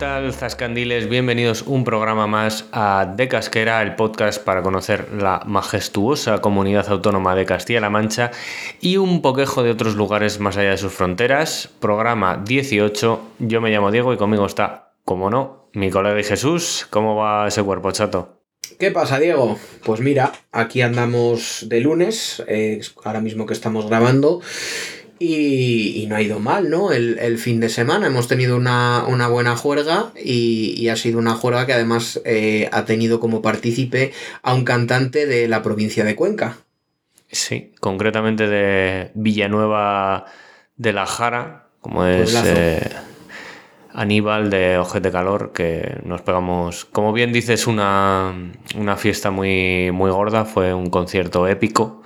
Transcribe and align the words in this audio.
Tal, 0.00 0.32
Zascandiles? 0.32 1.10
Bienvenidos 1.10 1.60
un 1.60 1.84
programa 1.84 2.26
más 2.26 2.64
a 2.72 3.12
De 3.18 3.28
Casquera, 3.28 3.82
el 3.82 3.96
podcast 3.96 4.42
para 4.42 4.62
conocer 4.62 5.12
la 5.12 5.42
majestuosa 5.44 6.40
comunidad 6.40 6.88
autónoma 6.88 7.34
de 7.34 7.44
Castilla-La 7.44 7.90
Mancha 7.90 8.30
y 8.80 8.96
un 8.96 9.20
poquejo 9.20 9.62
de 9.62 9.70
otros 9.70 9.96
lugares 9.96 10.40
más 10.40 10.56
allá 10.56 10.70
de 10.70 10.78
sus 10.78 10.94
fronteras. 10.94 11.68
Programa 11.80 12.42
18. 12.42 13.20
Yo 13.40 13.60
me 13.60 13.68
llamo 13.68 13.90
Diego 13.90 14.14
y 14.14 14.16
conmigo 14.16 14.46
está, 14.46 14.94
como 15.04 15.28
no, 15.28 15.68
mi 15.74 15.90
colega 15.90 16.18
y 16.18 16.24
Jesús. 16.24 16.86
¿Cómo 16.88 17.16
va 17.16 17.48
ese 17.48 17.62
cuerpo, 17.62 17.92
chato? 17.92 18.40
¿Qué 18.78 18.90
pasa, 18.90 19.18
Diego? 19.18 19.58
Pues 19.84 20.00
mira, 20.00 20.32
aquí 20.50 20.80
andamos 20.80 21.66
de 21.68 21.80
lunes, 21.80 22.42
eh, 22.48 22.80
ahora 23.04 23.20
mismo 23.20 23.44
que 23.44 23.52
estamos 23.52 23.86
grabando. 23.86 24.40
Y, 25.22 26.00
y 26.02 26.06
no 26.06 26.16
ha 26.16 26.22
ido 26.22 26.40
mal, 26.40 26.70
¿no? 26.70 26.92
El, 26.92 27.18
el 27.18 27.36
fin 27.36 27.60
de 27.60 27.68
semana 27.68 28.06
hemos 28.06 28.26
tenido 28.26 28.56
una, 28.56 29.04
una 29.06 29.28
buena 29.28 29.54
juerga 29.54 30.12
y, 30.16 30.72
y 30.78 30.88
ha 30.88 30.96
sido 30.96 31.18
una 31.18 31.34
juerga 31.34 31.66
que 31.66 31.74
además 31.74 32.22
eh, 32.24 32.70
ha 32.72 32.86
tenido 32.86 33.20
como 33.20 33.42
partícipe 33.42 34.12
a 34.42 34.54
un 34.54 34.64
cantante 34.64 35.26
de 35.26 35.46
la 35.46 35.62
provincia 35.62 36.06
de 36.06 36.16
Cuenca. 36.16 36.56
Sí, 37.30 37.74
concretamente 37.80 38.48
de 38.48 39.10
Villanueva 39.12 40.24
de 40.78 40.94
la 40.94 41.04
Jara, 41.04 41.66
como 41.82 42.06
es 42.06 42.34
eh, 42.42 42.80
Aníbal 43.92 44.48
de 44.48 44.78
Ojete 44.78 45.10
Calor, 45.10 45.52
que 45.52 45.98
nos 46.02 46.22
pegamos, 46.22 46.86
como 46.86 47.12
bien 47.12 47.30
dices, 47.30 47.66
una, 47.66 48.52
una 48.74 48.96
fiesta 48.96 49.30
muy, 49.30 49.90
muy 49.92 50.10
gorda, 50.10 50.46
fue 50.46 50.72
un 50.72 50.88
concierto 50.88 51.46
épico. 51.46 52.02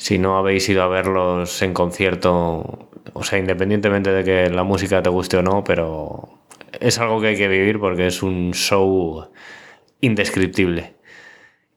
Si 0.00 0.18
no 0.18 0.38
habéis 0.38 0.66
ido 0.70 0.82
a 0.82 0.88
verlos 0.88 1.60
en 1.60 1.74
concierto, 1.74 2.88
o 3.12 3.22
sea, 3.22 3.38
independientemente 3.38 4.10
de 4.10 4.24
que 4.24 4.48
la 4.48 4.62
música 4.64 5.02
te 5.02 5.10
guste 5.10 5.36
o 5.36 5.42
no, 5.42 5.62
pero 5.62 6.38
es 6.80 6.98
algo 6.98 7.20
que 7.20 7.26
hay 7.28 7.36
que 7.36 7.48
vivir 7.48 7.78
porque 7.78 8.06
es 8.06 8.22
un 8.22 8.52
show 8.54 9.28
indescriptible. 10.00 10.94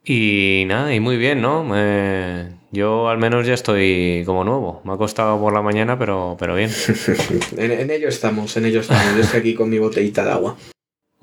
Y 0.05 0.63
nada, 0.67 0.93
y 0.95 0.99
muy 1.01 1.17
bien, 1.17 1.41
¿no? 1.41 1.65
Me- 1.65 2.61
yo 2.71 3.09
al 3.09 3.17
menos 3.17 3.45
ya 3.45 3.53
estoy 3.55 4.23
como 4.25 4.43
nuevo. 4.45 4.81
Me 4.85 4.93
ha 4.93 4.97
costado 4.97 5.37
por 5.39 5.53
la 5.53 5.61
mañana, 5.61 5.99
pero, 5.99 6.37
pero 6.39 6.55
bien. 6.55 6.69
En, 7.57 7.71
en 7.71 7.91
ello 7.91 8.07
estamos, 8.07 8.55
en 8.57 8.65
ello 8.65 8.79
estamos. 8.79 9.15
Yo 9.15 9.21
estoy 9.21 9.39
aquí 9.41 9.53
con 9.53 9.69
mi 9.69 9.79
botellita 9.79 10.23
de 10.23 10.31
agua. 10.31 10.55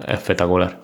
Espectacular. 0.06 0.80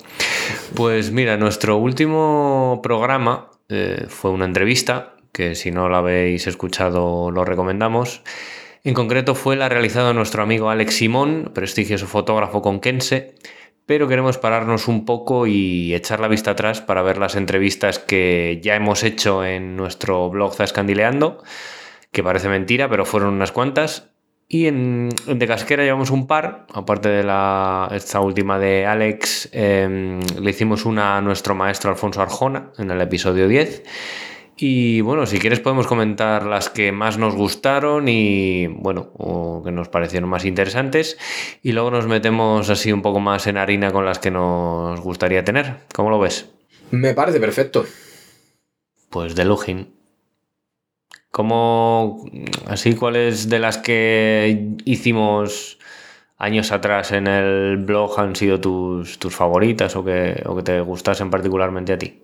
Pues 0.75 1.11
mira, 1.13 1.37
nuestro 1.37 1.77
último 1.77 2.81
programa 2.83 3.51
eh, 3.69 4.07
fue 4.09 4.31
una 4.31 4.45
entrevista, 4.47 5.16
que 5.37 5.55
si 5.55 5.71
no 5.71 5.91
la 5.91 5.99
habéis 5.99 6.47
escuchado 6.47 7.31
lo 7.31 7.45
recomendamos. 7.45 8.23
En 8.85 8.95
concreto 8.95 9.35
fue 9.35 9.55
la 9.55 9.69
realizada 9.69 10.15
nuestro 10.15 10.43
amigo 10.43 10.71
Alex 10.71 10.95
Simón, 10.95 11.51
prestigioso 11.53 12.07
fotógrafo 12.07 12.63
conquense, 12.63 13.35
pero 13.85 14.09
queremos 14.09 14.39
pararnos 14.39 14.89
un 14.89 15.05
poco 15.05 15.47
y 15.47 15.95
echar 15.95 16.21
la 16.21 16.29
vista 16.29 16.53
atrás 16.53 16.81
para 16.81 17.03
ver 17.03 17.19
las 17.19 17.37
entrevistas 17.37 17.99
que 17.99 18.61
ya 18.63 18.77
hemos 18.77 19.03
hecho 19.03 19.45
en 19.45 19.77
nuestro 19.77 20.31
blog 20.31 20.55
Zascandileando, 20.55 21.43
que 22.13 22.25
parece 22.25 22.49
mentira, 22.49 22.89
pero 22.89 23.05
fueron 23.05 23.35
unas 23.35 23.53
cuantas. 23.53 24.09
Y 24.49 24.69
en, 24.69 25.11
De 25.27 25.47
Casquera 25.47 25.83
llevamos 25.83 26.11
un 26.11 26.27
par, 26.27 26.67
aparte 26.73 27.11
de 27.11 27.25
la, 27.25 27.91
esta 27.93 28.21
última 28.21 28.59
de 28.59 28.87
Alex, 28.87 29.51
eh, 29.53 30.19
le 30.41 30.51
hicimos 30.51 30.87
una 30.87 31.19
a 31.19 31.21
nuestro 31.21 31.55
maestro 31.55 31.91
Alfonso 31.91 32.23
Arjona 32.23 32.71
en 32.79 32.91
el 32.91 33.01
episodio 33.03 33.49
10. 33.49 33.83
Y 34.59 35.03
bueno, 35.03 35.27
si 35.27 35.39
quieres 35.39 35.61
podemos 35.61 35.87
comentar 35.87 36.47
las 36.47 36.71
que 36.71 36.91
más 36.91 37.19
nos 37.19 37.35
gustaron 37.35 38.09
y 38.09 38.67
bueno, 38.69 39.11
o 39.19 39.63
que 39.63 39.71
nos 39.71 39.89
parecieron 39.89 40.31
más 40.31 40.47
interesantes. 40.47 41.19
Y 41.63 41.73
luego 41.73 41.91
nos 41.91 42.07
metemos 42.07 42.71
así 42.71 42.91
un 42.91 43.03
poco 43.03 43.21
más 43.21 43.47
en 43.47 43.59
harina 43.59 43.93
con 43.93 44.07
las 44.07 44.19
que 44.19 44.31
nos 44.31 44.99
gustaría 45.01 45.45
tener. 45.45 45.77
¿Cómo 45.95 46.09
lo 46.09 46.19
ves? 46.19 46.49
Me 46.91 47.13
parece 47.13 47.39
perfecto. 47.39 47.85
Pues 49.11 49.35
de 49.35 49.45
Lugin. 49.45 49.95
¿Cómo, 51.31 52.25
así, 52.67 52.95
cuáles 52.95 53.51
de 53.51 53.59
las 53.59 53.77
que 53.77 54.75
hicimos 54.87 55.79
años 56.39 56.73
atrás 56.73 57.13
en 57.13 57.27
el 57.27 57.77
blog 57.77 58.19
han 58.19 58.35
sido 58.37 58.59
tus, 58.59 59.19
tus 59.19 59.35
favoritas 59.35 59.97
o 59.97 60.05
que, 60.05 60.43
o 60.47 60.57
que 60.57 60.63
te 60.63 60.81
gustasen 60.81 61.29
particularmente 61.29 61.93
a 61.93 61.99
ti? 61.99 62.23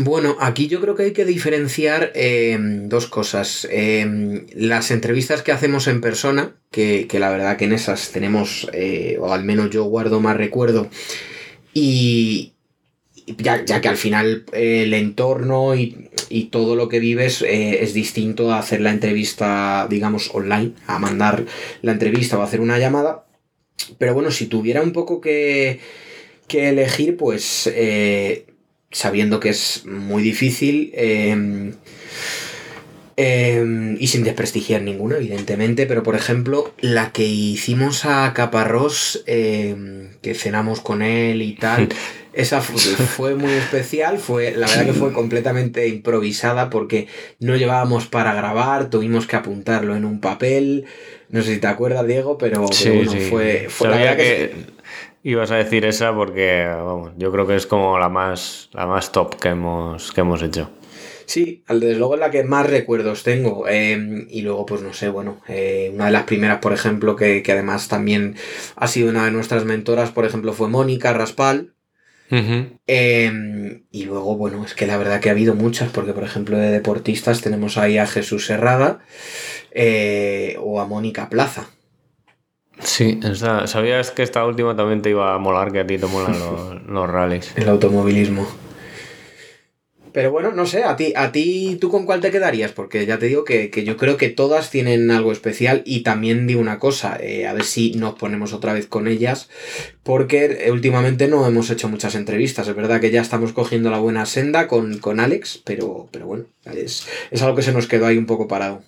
Bueno, 0.00 0.36
aquí 0.38 0.68
yo 0.68 0.80
creo 0.80 0.94
que 0.94 1.02
hay 1.02 1.12
que 1.12 1.24
diferenciar 1.24 2.12
eh, 2.14 2.56
dos 2.60 3.08
cosas. 3.08 3.66
Eh, 3.68 4.44
las 4.54 4.92
entrevistas 4.92 5.42
que 5.42 5.50
hacemos 5.50 5.88
en 5.88 6.00
persona, 6.00 6.54
que, 6.70 7.08
que 7.08 7.18
la 7.18 7.30
verdad 7.30 7.56
que 7.56 7.64
en 7.64 7.72
esas 7.72 8.12
tenemos, 8.12 8.68
eh, 8.72 9.16
o 9.20 9.32
al 9.32 9.42
menos 9.42 9.70
yo 9.70 9.82
guardo 9.84 10.20
más 10.20 10.36
recuerdo, 10.36 10.88
y 11.74 12.52
ya, 13.26 13.64
ya 13.64 13.80
que 13.80 13.88
al 13.88 13.96
final 13.96 14.44
eh, 14.52 14.84
el 14.84 14.94
entorno 14.94 15.74
y, 15.74 16.10
y 16.28 16.44
todo 16.44 16.76
lo 16.76 16.88
que 16.88 17.00
vives 17.00 17.42
eh, 17.42 17.82
es 17.82 17.92
distinto 17.92 18.52
a 18.52 18.60
hacer 18.60 18.80
la 18.80 18.92
entrevista, 18.92 19.88
digamos, 19.90 20.30
online, 20.32 20.74
a 20.86 21.00
mandar 21.00 21.44
la 21.82 21.90
entrevista 21.90 22.38
o 22.38 22.42
hacer 22.42 22.60
una 22.60 22.78
llamada. 22.78 23.26
Pero 23.98 24.14
bueno, 24.14 24.30
si 24.30 24.46
tuviera 24.46 24.80
un 24.80 24.92
poco 24.92 25.20
que, 25.20 25.80
que 26.46 26.68
elegir, 26.68 27.16
pues 27.16 27.68
sabiendo 28.90 29.40
que 29.40 29.50
es 29.50 29.84
muy 29.86 30.22
difícil 30.22 30.90
eh, 30.94 31.72
eh, 33.16 33.96
y 33.98 34.06
sin 34.06 34.22
desprestigiar 34.22 34.82
ninguna, 34.82 35.16
evidentemente, 35.16 35.86
pero 35.86 36.04
por 36.04 36.14
ejemplo, 36.14 36.72
la 36.80 37.10
que 37.12 37.24
hicimos 37.26 38.04
a 38.04 38.32
Caparrós, 38.32 39.24
eh, 39.26 40.10
que 40.22 40.34
cenamos 40.34 40.80
con 40.80 41.02
él 41.02 41.42
y 41.42 41.54
tal, 41.54 41.88
esa 42.32 42.60
fu- 42.60 42.78
fue 42.78 43.34
muy 43.34 43.50
especial, 43.54 44.18
fue, 44.18 44.52
la 44.52 44.68
verdad 44.68 44.86
que 44.86 44.92
fue 44.92 45.12
completamente 45.12 45.88
improvisada 45.88 46.70
porque 46.70 47.08
no 47.40 47.56
llevábamos 47.56 48.06
para 48.06 48.34
grabar, 48.34 48.88
tuvimos 48.88 49.26
que 49.26 49.34
apuntarlo 49.34 49.96
en 49.96 50.04
un 50.04 50.20
papel, 50.20 50.84
no 51.30 51.42
sé 51.42 51.54
si 51.54 51.60
te 51.60 51.66
acuerdas, 51.66 52.06
Diego, 52.06 52.38
pero, 52.38 52.64
pero 52.84 52.94
bueno, 52.94 53.10
fue, 53.28 53.66
fue 53.68 53.88
la 53.88 53.96
verdad 53.96 54.16
que 54.16 54.50
que 54.50 54.77
ibas 55.30 55.50
a 55.50 55.56
decir 55.56 55.84
esa 55.84 56.14
porque 56.14 56.64
vamos, 56.66 57.12
yo 57.16 57.30
creo 57.32 57.46
que 57.46 57.56
es 57.56 57.66
como 57.66 57.98
la 57.98 58.08
más, 58.08 58.70
la 58.72 58.86
más 58.86 59.12
top 59.12 59.36
que 59.36 59.48
hemos, 59.50 60.12
que 60.12 60.20
hemos 60.22 60.42
hecho. 60.42 60.70
Sí, 61.26 61.62
al- 61.66 61.80
desde 61.80 61.98
luego 61.98 62.14
es 62.14 62.20
la 62.20 62.30
que 62.30 62.42
más 62.44 62.66
recuerdos 62.68 63.22
tengo. 63.22 63.66
eh, 63.68 64.26
y 64.30 64.40
luego, 64.40 64.64
pues 64.64 64.80
no 64.80 64.94
sé, 64.94 65.10
bueno, 65.10 65.42
eh, 65.48 65.90
una 65.94 66.06
de 66.06 66.12
las 66.12 66.22
primeras, 66.24 66.58
por 66.60 66.72
ejemplo, 66.72 67.16
que, 67.16 67.42
que 67.42 67.52
además 67.52 67.88
también 67.88 68.36
ha 68.76 68.86
sido 68.88 69.10
una 69.10 69.26
de 69.26 69.30
nuestras 69.32 69.64
mentoras, 69.66 70.10
por 70.10 70.24
ejemplo, 70.24 70.52
fue 70.54 70.68
Mónica 70.68 71.12
Raspal. 71.12 71.74
Eh, 72.86 73.82
y 73.90 74.04
luego, 74.04 74.36
bueno, 74.36 74.64
es 74.64 74.74
que 74.74 74.86
la 74.86 74.96
verdad 74.96 75.20
que 75.20 75.28
ha 75.28 75.32
habido 75.32 75.54
muchas, 75.54 75.90
porque 75.90 76.12
por 76.12 76.24
ejemplo 76.24 76.56
de 76.56 76.70
deportistas 76.70 77.40
tenemos 77.42 77.76
ahí 77.78 77.98
a 77.98 78.06
Jesús 78.06 78.46
Serrada 78.46 79.00
eh, 79.72 80.56
o 80.60 80.80
a 80.80 80.86
Mónica 80.86 81.28
Plaza. 81.28 81.68
Sí, 82.80 83.18
esta- 83.24 83.66
sabías 83.66 84.10
que 84.10 84.22
esta 84.22 84.44
última 84.46 84.76
también 84.76 85.02
te 85.02 85.10
iba 85.10 85.34
a 85.34 85.38
molar, 85.38 85.72
que 85.72 85.80
a 85.80 85.86
ti 85.86 85.98
te 85.98 86.06
molan 86.06 86.38
los, 86.38 86.82
los 86.86 87.08
rallies. 87.10 87.52
El 87.56 87.68
automovilismo. 87.68 88.46
Pero 90.12 90.32
bueno, 90.32 90.52
no 90.52 90.64
sé, 90.64 90.84
a 90.84 90.96
ti, 90.96 91.12
a 91.14 91.32
ti, 91.32 91.76
¿tú 91.80 91.90
con 91.90 92.06
cuál 92.06 92.20
te 92.20 92.30
quedarías? 92.30 92.72
Porque 92.72 93.04
ya 93.04 93.18
te 93.18 93.26
digo 93.26 93.44
que, 93.44 93.68
que 93.70 93.84
yo 93.84 93.96
creo 93.98 94.16
que 94.16 94.30
todas 94.30 94.70
tienen 94.70 95.10
algo 95.10 95.32
especial 95.32 95.82
y 95.84 96.02
también 96.02 96.46
digo 96.46 96.60
una 96.62 96.78
cosa, 96.78 97.18
eh, 97.20 97.46
a 97.46 97.52
ver 97.52 97.62
si 97.64 97.92
nos 97.92 98.14
ponemos 98.14 98.54
otra 98.54 98.72
vez 98.72 98.86
con 98.86 99.06
ellas, 99.06 99.50
porque 100.02 100.64
eh, 100.66 100.72
últimamente 100.72 101.28
no 101.28 101.46
hemos 101.46 101.68
hecho 101.70 101.88
muchas 101.90 102.14
entrevistas, 102.14 102.66
es 102.66 102.74
verdad 102.74 103.00
que 103.00 103.10
ya 103.10 103.20
estamos 103.20 103.52
cogiendo 103.52 103.90
la 103.90 103.98
buena 103.98 104.24
senda 104.24 104.66
con, 104.66 104.98
con 104.98 105.20
Alex, 105.20 105.60
pero, 105.64 106.08
pero 106.10 106.26
bueno, 106.26 106.44
es, 106.64 107.06
es 107.30 107.42
algo 107.42 107.54
que 107.54 107.62
se 107.62 107.72
nos 107.72 107.86
quedó 107.86 108.06
ahí 108.06 108.16
un 108.16 108.26
poco 108.26 108.48
parado. 108.48 108.82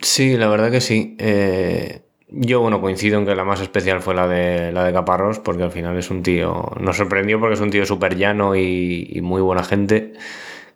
Sí, 0.00 0.36
la 0.36 0.48
verdad 0.48 0.70
que 0.70 0.80
sí. 0.82 1.16
Eh, 1.18 2.02
yo, 2.34 2.60
bueno, 2.60 2.80
coincido 2.80 3.18
en 3.18 3.26
que 3.26 3.34
la 3.34 3.44
más 3.44 3.60
especial 3.60 4.00
fue 4.00 4.14
la 4.14 4.26
de, 4.26 4.72
la 4.72 4.84
de 4.84 4.92
Caparrós, 4.92 5.38
porque 5.38 5.64
al 5.64 5.70
final 5.70 5.98
es 5.98 6.10
un 6.10 6.22
tío, 6.22 6.72
nos 6.80 6.96
sorprendió 6.96 7.38
porque 7.38 7.54
es 7.54 7.60
un 7.60 7.70
tío 7.70 7.84
súper 7.84 8.16
llano 8.16 8.56
y, 8.56 9.20
muy 9.22 9.42
buena 9.42 9.62
gente, 9.62 10.14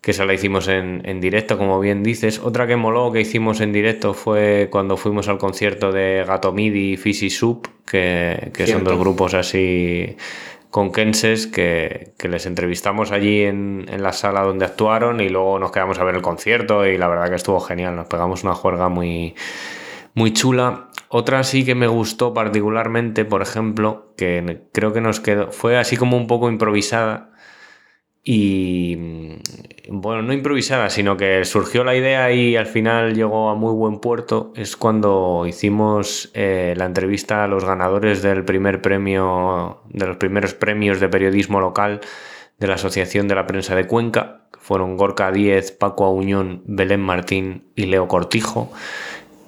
que 0.03 0.11
esa 0.11 0.27
la 0.27 0.35
hicimos 0.35 0.69
en, 0.69 1.21
directo, 1.21 1.57
como 1.57 1.81
bien 1.81 2.03
dices. 2.03 2.41
Otra 2.41 2.67
que 2.67 2.77
moló 2.77 3.11
que 3.11 3.21
hicimos 3.23 3.61
en 3.61 3.73
directo 3.73 4.13
fue 4.13 4.69
cuando 4.71 4.97
fuimos 4.97 5.29
al 5.29 5.39
concierto 5.39 5.93
de 5.93 6.25
Gato 6.27 6.53
Midi 6.53 6.93
y 6.93 6.97
Fizzy 6.97 7.31
Soup, 7.31 7.67
que, 7.87 8.51
que 8.53 8.67
son 8.67 8.85
dos 8.85 8.99
grupos 8.99 9.35
así 9.35 10.17
conquenses 10.71 11.47
que, 11.47 12.13
que 12.19 12.29
les 12.29 12.45
entrevistamos 12.45 13.11
allí 13.11 13.43
en, 13.43 13.87
en, 13.89 14.03
la 14.03 14.13
sala 14.13 14.43
donde 14.43 14.67
actuaron 14.67 15.21
y 15.23 15.31
luego 15.31 15.59
nos 15.59 15.73
quedamos 15.73 15.99
a 15.99 16.05
ver 16.05 16.17
el 16.17 16.23
concierto 16.23 16.85
y 16.87 16.99
la 16.99 17.09
verdad 17.09 17.31
que 17.31 17.37
estuvo 17.37 17.61
genial, 17.61 17.97
nos 17.97 18.09
pegamos 18.09 18.45
una 18.45 18.55
juerga 18.55 18.91
muy, 18.91 19.35
muy 20.17 20.33
chula. 20.33 20.89
Otra 21.09 21.45
sí 21.45 21.65
que 21.65 21.77
me 21.77 21.87
gustó 21.87 22.35
particularmente, 22.35 23.25
por 23.25 23.43
ejemplo, 23.43 24.13
que 24.17 24.63
creo 24.73 24.93
que 24.93 25.01
nos 25.01 25.21
quedó, 25.21 25.53
fue 25.53 25.77
así 25.77 25.97
como 25.97 26.17
un 26.17 26.27
poco 26.27 26.49
improvisada. 26.49 27.31
Y 28.25 28.97
mm, 28.99 30.01
bueno, 30.01 30.23
no 30.23 30.33
improvisada, 30.33 30.91
sino 30.91 31.17
que 31.17 31.45
surgió 31.45 31.85
la 31.85 31.95
idea 31.95 32.33
y 32.33 32.57
al 32.57 32.67
final 32.67 33.15
llegó 33.15 33.51
a 33.51 33.55
muy 33.55 33.73
buen 33.75 34.01
puerto. 34.01 34.53
Es 34.57 34.77
cuando 34.77 35.45
hicimos 35.47 36.31
eh, 36.35 36.75
la 36.77 36.87
entrevista 36.87 37.45
a 37.45 37.47
los 37.47 37.65
ganadores 37.65 38.23
del 38.23 38.45
primer 38.45 38.81
premio, 38.81 39.83
de 39.91 40.07
los 40.07 40.17
primeros 40.17 40.55
premios 40.55 40.99
de 40.99 41.09
periodismo 41.11 41.61
local 41.61 42.01
de 42.59 42.67
la 42.67 42.75
Asociación 42.75 43.29
de 43.29 43.35
la 43.35 43.47
Prensa 43.47 43.77
de 43.77 43.87
Cuenca, 43.87 44.49
fueron 44.59 44.97
Gorka 44.97 45.31
Díez, 45.31 45.73
Paco 45.73 46.07
Auñón, 46.07 46.63
Belén 46.67 47.03
Martín 47.03 47.71
y 47.77 47.85
Leo 47.85 48.09
Cortijo 48.09 48.73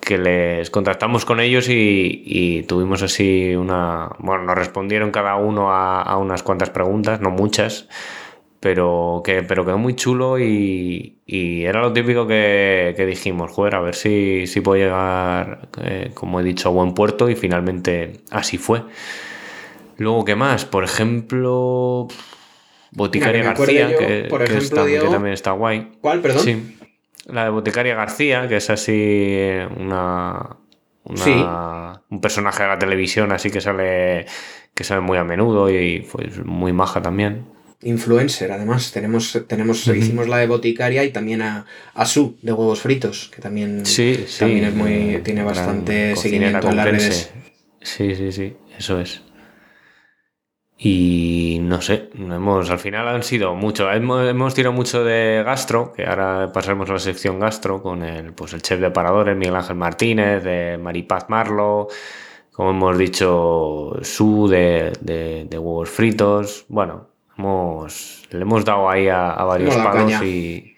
que 0.09 0.17
les 0.17 0.71
contactamos 0.71 1.27
con 1.27 1.39
ellos 1.39 1.67
y, 1.69 2.65
tuvimos 2.67 3.03
así 3.03 3.55
una... 3.55 4.09
Bueno, 4.19 4.45
nos 4.45 4.57
respondieron 4.57 5.11
cada 5.11 5.37
uno 5.37 5.71
a, 5.71 6.17
unas 6.17 6.43
cuantas 6.43 6.71
preguntas, 6.71 7.21
no 7.21 7.29
muchas, 7.29 7.91
pero, 8.59 9.21
que, 9.23 9.43
pero 9.43 9.67
quedó 9.67 9.77
muy 9.77 9.97
chulo 9.97 10.39
y, 10.39 11.19
era 11.27 11.83
lo 11.83 11.93
típico 11.93 12.27
que, 12.27 13.05
dijimos, 13.07 13.53
joder, 13.53 13.75
a 13.75 13.81
ver 13.81 13.95
si, 13.95 14.47
si 14.47 14.63
puedo 14.63 14.83
llegar, 14.83 15.69
eh, 15.83 16.11
como 16.15 16.41
he 16.41 16.43
dicho, 16.43 16.71
a 16.71 16.73
buen 16.73 16.95
puerto 16.95 17.29
y 17.29 17.37
finalmente 17.37 18.23
así 18.31 18.57
fue. 18.57 18.85
Luego, 19.99 20.25
¿qué 20.25 20.37
más? 20.37 20.65
Por 20.65 20.85
ejemplo, 20.85 22.09
Boticaria 22.93 23.43
García, 23.43 23.95
que, 23.95 24.27
por 24.31 24.43
ejemplo, 24.43 24.87
que 24.87 25.01
también 25.01 25.35
está 25.35 25.51
guay. 25.51 25.93
¿Cuál, 26.01 26.23
perdón? 26.23 26.43
Sí. 26.43 26.78
La 27.29 27.45
de 27.45 27.51
Boticaria 27.51 27.95
García, 27.95 28.49
que 28.49 28.57
es 28.57 28.71
así 28.71 29.47
una, 29.77 30.57
un 31.05 32.21
personaje 32.21 32.63
de 32.63 32.69
la 32.69 32.79
televisión, 32.79 33.33
así 33.33 33.51
que 33.51 33.61
sale, 33.61 34.27
que 34.75 34.85
sale 34.85 35.01
muy 35.01 35.19
a 35.19 35.25
menudo 35.25 35.71
y 35.71 36.07
pues 36.11 36.45
muy 36.45 36.73
maja 36.73 37.01
también. 37.03 37.47
Influencer, 37.83 38.51
además, 38.51 38.91
tenemos, 38.91 39.45
tenemos, 39.47 39.87
hicimos 39.87 40.27
la 40.27 40.39
de 40.39 40.49
Boticaria 40.49 41.05
y 41.05 41.11
también 41.13 41.43
a, 41.43 41.65
a 41.95 42.07
Su 42.07 42.37
de 42.43 42.53
huevos 42.53 42.81
fritos, 42.81 43.31
que 43.33 43.41
también, 43.41 43.87
sí, 43.87 44.27
también 44.39 44.65
es 44.65 44.75
muy, 44.75 45.21
tiene 45.23 45.45
bastante 45.45 46.17
seguimiento 46.17 46.71
en 46.71 46.77
las 46.77 46.87
redes. 46.87 47.33
Sí, 47.81 48.17
sí, 48.17 48.33
sí, 48.33 48.57
eso 48.77 49.01
es. 49.01 49.23
Y 50.81 51.59
no 51.61 51.81
sé, 51.81 52.09
hemos, 52.15 52.71
al 52.71 52.79
final 52.79 53.09
han 53.09 53.25
sido 53.25 53.57
mucho. 53.57 53.91
Hemos, 53.91 54.55
tirado 54.55 54.73
mucho 54.73 55.03
de 55.03 55.43
gastro, 55.45 55.93
que 55.93 56.07
ahora 56.07 56.53
pasaremos 56.53 56.89
a 56.89 56.93
la 56.93 56.99
sección 57.01 57.41
gastro 57.41 57.83
con 57.83 58.05
el, 58.05 58.33
pues 58.33 58.53
el 58.53 58.63
chef 58.63 58.79
de 58.79 58.93
paradores, 58.93 59.37
Miguel 59.37 59.57
Ángel 59.57 59.75
Martínez, 59.75 60.45
de 60.45 60.79
Maripaz 60.79 61.29
Marlo, 61.29 61.89
como 62.53 62.71
hemos 62.71 62.97
dicho, 62.97 63.99
Su 64.03 64.47
de, 64.47 64.93
de, 65.01 65.59
huevos 65.59 65.91
fritos. 65.91 66.65
Bueno, 66.69 67.09
hemos, 67.37 68.23
le 68.31 68.43
hemos 68.43 68.65
dado 68.65 68.89
ahí 68.89 69.09
a, 69.09 69.33
varios 69.43 69.75
palos 69.77 70.23
y. 70.23 70.77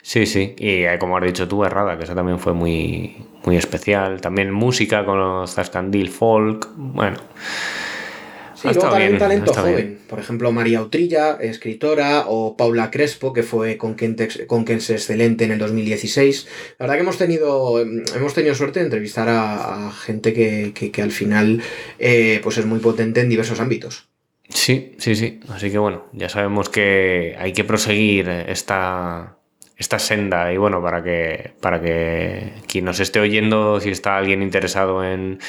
Sí, 0.00 0.26
sí, 0.26 0.56
y 0.58 0.82
eh, 0.82 0.96
como 0.98 1.16
has 1.16 1.24
dicho 1.24 1.46
tú, 1.46 1.62
Errada, 1.62 1.96
que 1.96 2.04
eso 2.04 2.14
también 2.14 2.38
fue 2.38 2.54
muy, 2.54 3.24
muy 3.44 3.56
especial. 3.56 4.20
También 4.22 4.50
música 4.50 5.04
con 5.04 5.18
los 5.18 5.54
Zascandil 5.54 6.08
Folk. 6.08 6.68
Bueno. 6.74 7.18
Sí, 8.62 8.68
luego 8.68 8.90
también 8.90 9.18
talento 9.18 9.52
joven. 9.52 9.98
Por 10.06 10.20
ejemplo, 10.20 10.52
María 10.52 10.82
Utrilla, 10.82 11.36
escritora, 11.40 12.24
o 12.28 12.56
Paula 12.56 12.92
Crespo, 12.92 13.32
que 13.32 13.42
fue 13.42 13.76
con 13.76 13.96
conquense 14.46 14.92
excelente 14.92 15.44
en 15.44 15.50
el 15.50 15.58
2016. 15.58 16.46
La 16.78 16.84
verdad 16.84 16.94
que 16.94 17.00
hemos 17.00 17.18
tenido, 17.18 17.80
hemos 17.80 18.34
tenido 18.34 18.54
suerte 18.54 18.78
de 18.78 18.84
entrevistar 18.84 19.28
a, 19.28 19.90
gente 19.90 20.32
que, 20.32 21.02
al 21.02 21.10
final 21.10 21.60
eh, 21.98 22.40
pues 22.42 22.58
es 22.58 22.66
muy 22.66 22.78
potente 22.78 23.20
en 23.20 23.28
diversos 23.28 23.58
ámbitos. 23.58 24.08
Sí, 24.48 24.92
sí, 24.98 25.16
sí. 25.16 25.40
Así 25.48 25.70
que 25.70 25.78
bueno, 25.78 26.06
ya 26.12 26.28
sabemos 26.28 26.68
que 26.68 27.34
hay 27.38 27.52
que 27.52 27.64
proseguir 27.64 28.28
esta, 28.28 29.38
esta 29.76 29.98
senda 29.98 30.52
y 30.52 30.56
bueno, 30.56 30.80
para 30.80 31.02
que, 31.02 31.54
para 31.60 31.80
que 31.80 32.52
quien 32.68 32.84
nos 32.84 33.00
esté 33.00 33.18
oyendo, 33.18 33.80
si 33.80 33.90
está 33.90 34.16
alguien 34.16 34.40
interesado 34.40 35.04
en 35.04 35.40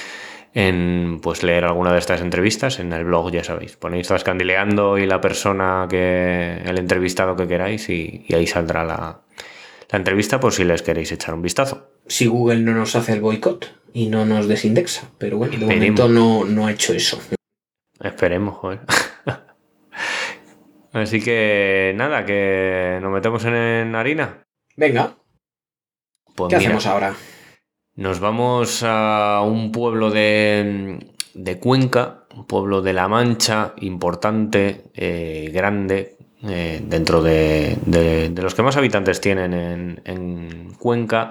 en 0.53 1.19
pues 1.21 1.41
leer 1.43 1.65
alguna 1.65 1.91
de 1.91 1.99
estas 1.99 2.21
entrevistas 2.21 2.79
en 2.79 2.93
el 2.93 3.05
blog, 3.05 3.31
ya 3.31 3.43
sabéis. 3.43 3.75
Ponéis 3.75 4.07
Zascandileando 4.07 4.97
y 4.97 5.05
la 5.05 5.19
persona 5.19 5.87
que. 5.89 6.61
el 6.63 6.77
entrevistado 6.77 7.35
que 7.35 7.47
queráis 7.47 7.89
y, 7.89 8.25
ahí 8.33 8.45
saldrá 8.45 8.83
la, 8.83 9.21
la, 9.91 9.97
entrevista 9.97 10.39
por 10.39 10.53
si 10.53 10.63
les 10.63 10.81
queréis 10.81 11.11
echar 11.11 11.33
un 11.33 11.41
vistazo. 11.41 11.89
Si 12.07 12.27
Google 12.27 12.59
no 12.61 12.73
nos 12.73 12.95
hace 12.95 13.13
el 13.13 13.21
boicot 13.21 13.73
y 13.93 14.07
no 14.07 14.25
nos 14.25 14.47
desindexa, 14.47 15.09
pero 15.17 15.37
bueno, 15.37 15.57
de 15.57 15.65
momento 15.65 16.07
no, 16.07 16.45
no 16.45 16.67
ha 16.67 16.71
hecho 16.71 16.93
eso. 16.93 17.19
Esperemos, 17.99 18.55
joder. 18.57 18.81
Así 20.93 21.21
que 21.21 21.93
nada, 21.95 22.25
que 22.25 22.99
nos 23.01 23.11
metemos 23.11 23.43
en, 23.45 23.95
harina. 23.95 24.43
Venga. 24.75 25.15
Pues 26.35 26.49
¿Qué 26.49 26.55
hacemos 26.57 26.85
ahora? 26.85 27.15
Nos 27.95 28.19
vamos 28.19 28.81
a 28.83 29.41
un 29.45 29.71
pueblo 29.71 30.09
de, 30.09 30.97
Cuenca, 31.61 32.23
un 32.35 32.47
pueblo 32.47 32.81
de 32.81 32.91
La 32.91 33.07
Mancha, 33.07 33.73
importante, 33.81 34.85
eh, 34.95 35.51
grande, 35.53 36.17
eh, 36.41 36.81
dentro 36.83 37.21
de, 37.21 38.33
los 38.35 38.55
que 38.55 38.63
más 38.63 38.77
habitantes 38.77 39.21
tienen 39.21 40.01
en, 40.05 40.73
Cuenca, 40.79 41.29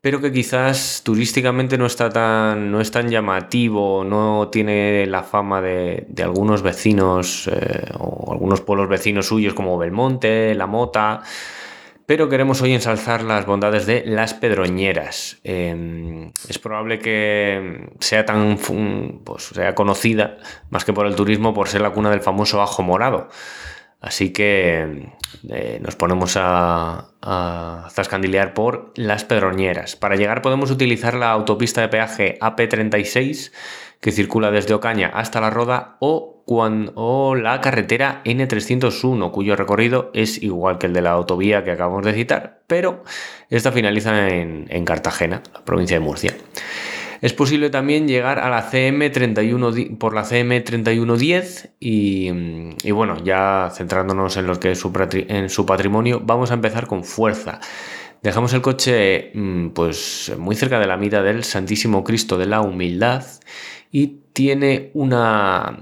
pero 0.00 0.20
que 0.20 0.32
quizás 0.32 1.02
turísticamente 1.04 1.78
no 1.78 1.86
está 1.86 2.10
tan, 2.10 2.72
no 2.72 2.80
es 2.80 2.90
tan 2.90 3.08
llamativo, 3.08 4.02
no 4.02 4.48
tiene 4.50 5.06
la 5.06 5.22
fama 5.22 5.62
de, 5.62 6.06
algunos 6.22 6.62
vecinos 6.62 7.48
eh, 7.50 7.84
o 7.98 8.32
algunos 8.32 8.60
pueblos 8.62 8.88
vecinos 8.88 9.28
suyos 9.28 9.54
como 9.54 9.78
Belmonte, 9.78 10.56
La 10.56 10.66
Mota 10.66 11.22
pero 12.10 12.28
queremos 12.28 12.60
hoy 12.60 12.74
ensalzar 12.74 13.22
las 13.22 13.46
bondades 13.46 13.86
de 13.86 14.02
las 14.04 14.34
pedroñeras. 14.34 15.38
Em, 15.44 16.32
es 16.48 16.58
probable 16.58 16.98
que 16.98 17.88
sea 18.00 18.24
tan 18.26 18.58
pues, 19.24 19.44
sea 19.44 19.76
conocida, 19.76 20.38
más 20.70 20.84
que 20.84 20.92
por 20.92 21.06
el 21.06 21.14
turismo, 21.14 21.54
por 21.54 21.68
ser 21.68 21.82
la 21.82 21.90
cuna 21.90 22.10
del 22.10 22.20
famoso 22.20 22.60
ajo 22.62 22.82
morado. 22.82 23.28
Así 24.00 24.32
que 24.32 25.12
eh, 25.50 25.78
nos 25.80 25.94
ponemos 25.94 26.36
a, 26.36 27.10
a, 27.22 27.88
zascandilear 27.92 28.54
por 28.54 28.92
las 28.96 29.22
pedroñeras. 29.24 29.94
Para 29.94 30.16
llegar 30.16 30.42
podemos 30.42 30.72
utilizar 30.72 31.14
la 31.14 31.30
autopista 31.30 31.80
de 31.80 31.90
peaje 31.90 32.38
AP36 32.40 33.52
que 34.00 34.12
circula 34.12 34.50
desde 34.50 34.74
Ocaña 34.74 35.08
hasta 35.08 35.40
La 35.40 35.50
Roda 35.50 35.96
o, 36.00 36.42
cuando, 36.46 37.34
la 37.36 37.60
carretera 37.60 38.22
N301, 38.24 39.30
cuyo 39.30 39.54
recorrido 39.56 40.10
es 40.14 40.42
igual 40.42 40.78
que 40.78 40.86
el 40.86 40.94
de 40.94 41.02
la 41.02 41.12
autovía 41.12 41.62
que 41.62 41.70
acabamos 41.70 42.04
de 42.04 42.14
citar, 42.14 42.62
pero 42.66 43.04
esta 43.50 43.72
finaliza 43.72 44.28
en, 44.28 44.84
Cartagena, 44.84 45.42
la 45.52 45.64
provincia 45.64 45.96
de 45.96 46.04
Murcia. 46.04 46.34
Es 47.20 47.34
posible 47.34 47.68
también 47.68 48.08
llegar 48.08 48.38
a 48.38 48.48
la 48.48 48.70
CM31 48.70 49.98
por 49.98 50.14
la 50.14 50.24
CM3110 50.24 51.72
y, 51.78 52.30
y, 52.82 52.90
bueno, 52.92 53.22
ya 53.22 53.70
centrándonos 53.74 54.38
en 54.38 54.46
lo 54.46 54.58
que 54.58 54.70
es 54.70 54.78
su, 54.78 54.90
en 55.12 55.50
su 55.50 55.66
patrimonio, 55.66 56.22
vamos 56.24 56.50
a 56.50 56.54
empezar 56.54 56.86
con 56.86 57.04
fuerza. 57.04 57.60
Dejamos 58.22 58.52
el 58.54 58.60
coche 58.60 59.30
mm, 59.34 59.68
pues 59.68 60.32
muy 60.38 60.56
cerca 60.56 60.78
de 60.78 60.86
la 60.86 60.96
mitad 60.96 61.22
del 61.22 61.44
Santísimo 61.44 62.04
Cristo 62.04 62.38
de 62.38 62.46
la 62.46 62.60
Humildad 62.60 63.24
y 63.92 64.20
tiene 64.32 64.90
una, 64.94 65.78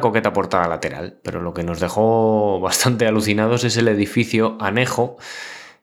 coqueta 0.00 0.32
portada 0.32 0.68
lateral, 0.68 1.18
pero 1.22 1.40
lo 1.40 1.54
que 1.54 1.62
nos 1.62 1.80
dejó 1.80 2.60
bastante 2.62 3.06
alucinados 3.06 3.64
es 3.64 3.76
el 3.76 3.88
edificio 3.88 4.56
anejo, 4.60 5.16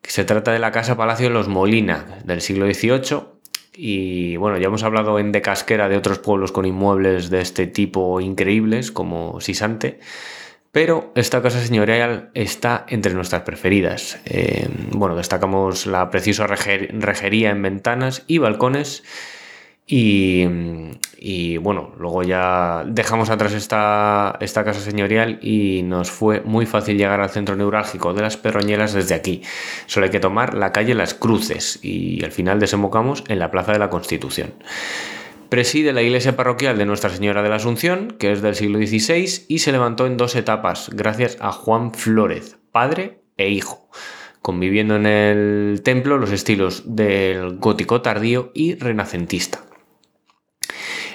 que 0.02 0.12
se 0.12 0.26
trata 0.26 0.52
de 0.52 0.60
la 0.60 0.72
Casa 0.72 0.98
Palacio 0.98 1.28
de 1.28 1.34
los 1.34 1.48
Molina 1.48 2.20
del 2.26 2.42
siglo 2.42 2.72
XVIII. 2.72 3.22
Y 3.74 4.36
bueno, 4.36 4.58
ya 4.58 4.68
hemos 4.68 4.84
hablado 4.84 5.18
en 5.20 5.32
De 5.32 5.42
Casquera 5.42 5.88
de 5.88 5.96
otros 5.96 6.20
pueblos 6.20 6.52
con 6.52 6.66
inmuebles 6.66 7.30
de 7.30 7.42
este 7.42 7.68
tipo 7.68 8.20
increíbles, 8.20 8.92
como 8.92 9.40
Sisante. 9.40 10.00
Pero 10.72 11.12
esta 11.16 11.42
casa 11.42 11.62
señorial 11.62 12.32
está 12.34 12.86
entre 12.90 13.14
nuestras 13.14 13.44
preferidas. 13.44 14.20
Eh, 14.26 14.68
bueno, 14.92 15.16
destacamos 15.16 15.86
la 15.86 16.10
preciosa 16.10 16.48
rejería 16.48 17.52
en 17.52 17.62
ventanas 17.62 18.24
y 18.28 18.40
balcones 18.40 19.04
Y, 19.94 21.58
bueno, 21.58 21.92
luego 22.00 22.24
ya 22.24 22.86
dejamos 22.88 23.30
atrás 23.30 23.52
esta, 23.52 24.38
esta, 24.40 24.64
casa 24.64 24.80
señorial 24.80 25.38
y 25.42 25.84
nos 25.84 26.10
fue 26.10 26.40
muy 26.40 26.66
fácil 26.66 26.98
llegar 26.98 27.20
al 27.20 27.30
centro 27.30 27.58
neurálgico 27.58 28.14
de 28.14 28.22
las 28.22 28.38
Perroñeras 28.38 28.94
desde 28.94 29.16
aquí. 29.16 29.42
Solo 29.88 30.06
hay 30.06 30.10
que 30.10 30.22
tomar 30.22 30.54
la 30.54 30.72
calle 30.72 30.96
Las 30.96 31.14
Cruces 31.14 31.80
y 31.84 32.24
al 32.24 32.32
final 32.32 32.62
desembocamos 32.62 33.26
en 33.28 33.40
la 33.40 33.52
Plaza 33.52 33.74
de 33.74 33.80
la 33.80 33.90
Constitución. 33.90 34.54
Preside 35.50 35.92
la 35.92 36.02
iglesia 36.02 36.38
parroquial 36.38 36.78
de 36.78 36.86
Nuestra 36.86 37.10
Señora 37.10 37.44
de 37.44 37.50
la 37.50 37.58
Asunción, 37.58 38.16
que 38.18 38.32
es 38.32 38.42
del 38.42 38.56
siglo 38.56 38.78
XVI 38.80 39.44
y 39.50 39.60
se 39.60 39.74
levantó 39.74 40.08
en 40.08 40.16
dos 40.16 40.38
etapas 40.38 40.90
gracias 40.94 41.38
a 41.42 41.52
Juan 41.52 41.94
Flórez, 41.94 42.56
padre 42.72 43.20
e 43.36 43.50
hijo 43.50 43.90
conviviendo 44.42 44.96
en 44.96 45.06
el 45.06 45.82
templo 45.84 46.18
los 46.18 46.32
estilos 46.32 46.82
del 46.88 47.58
gótico 47.58 48.02
tardío 48.02 48.50
y 48.56 48.74
renacentista. 48.74 49.62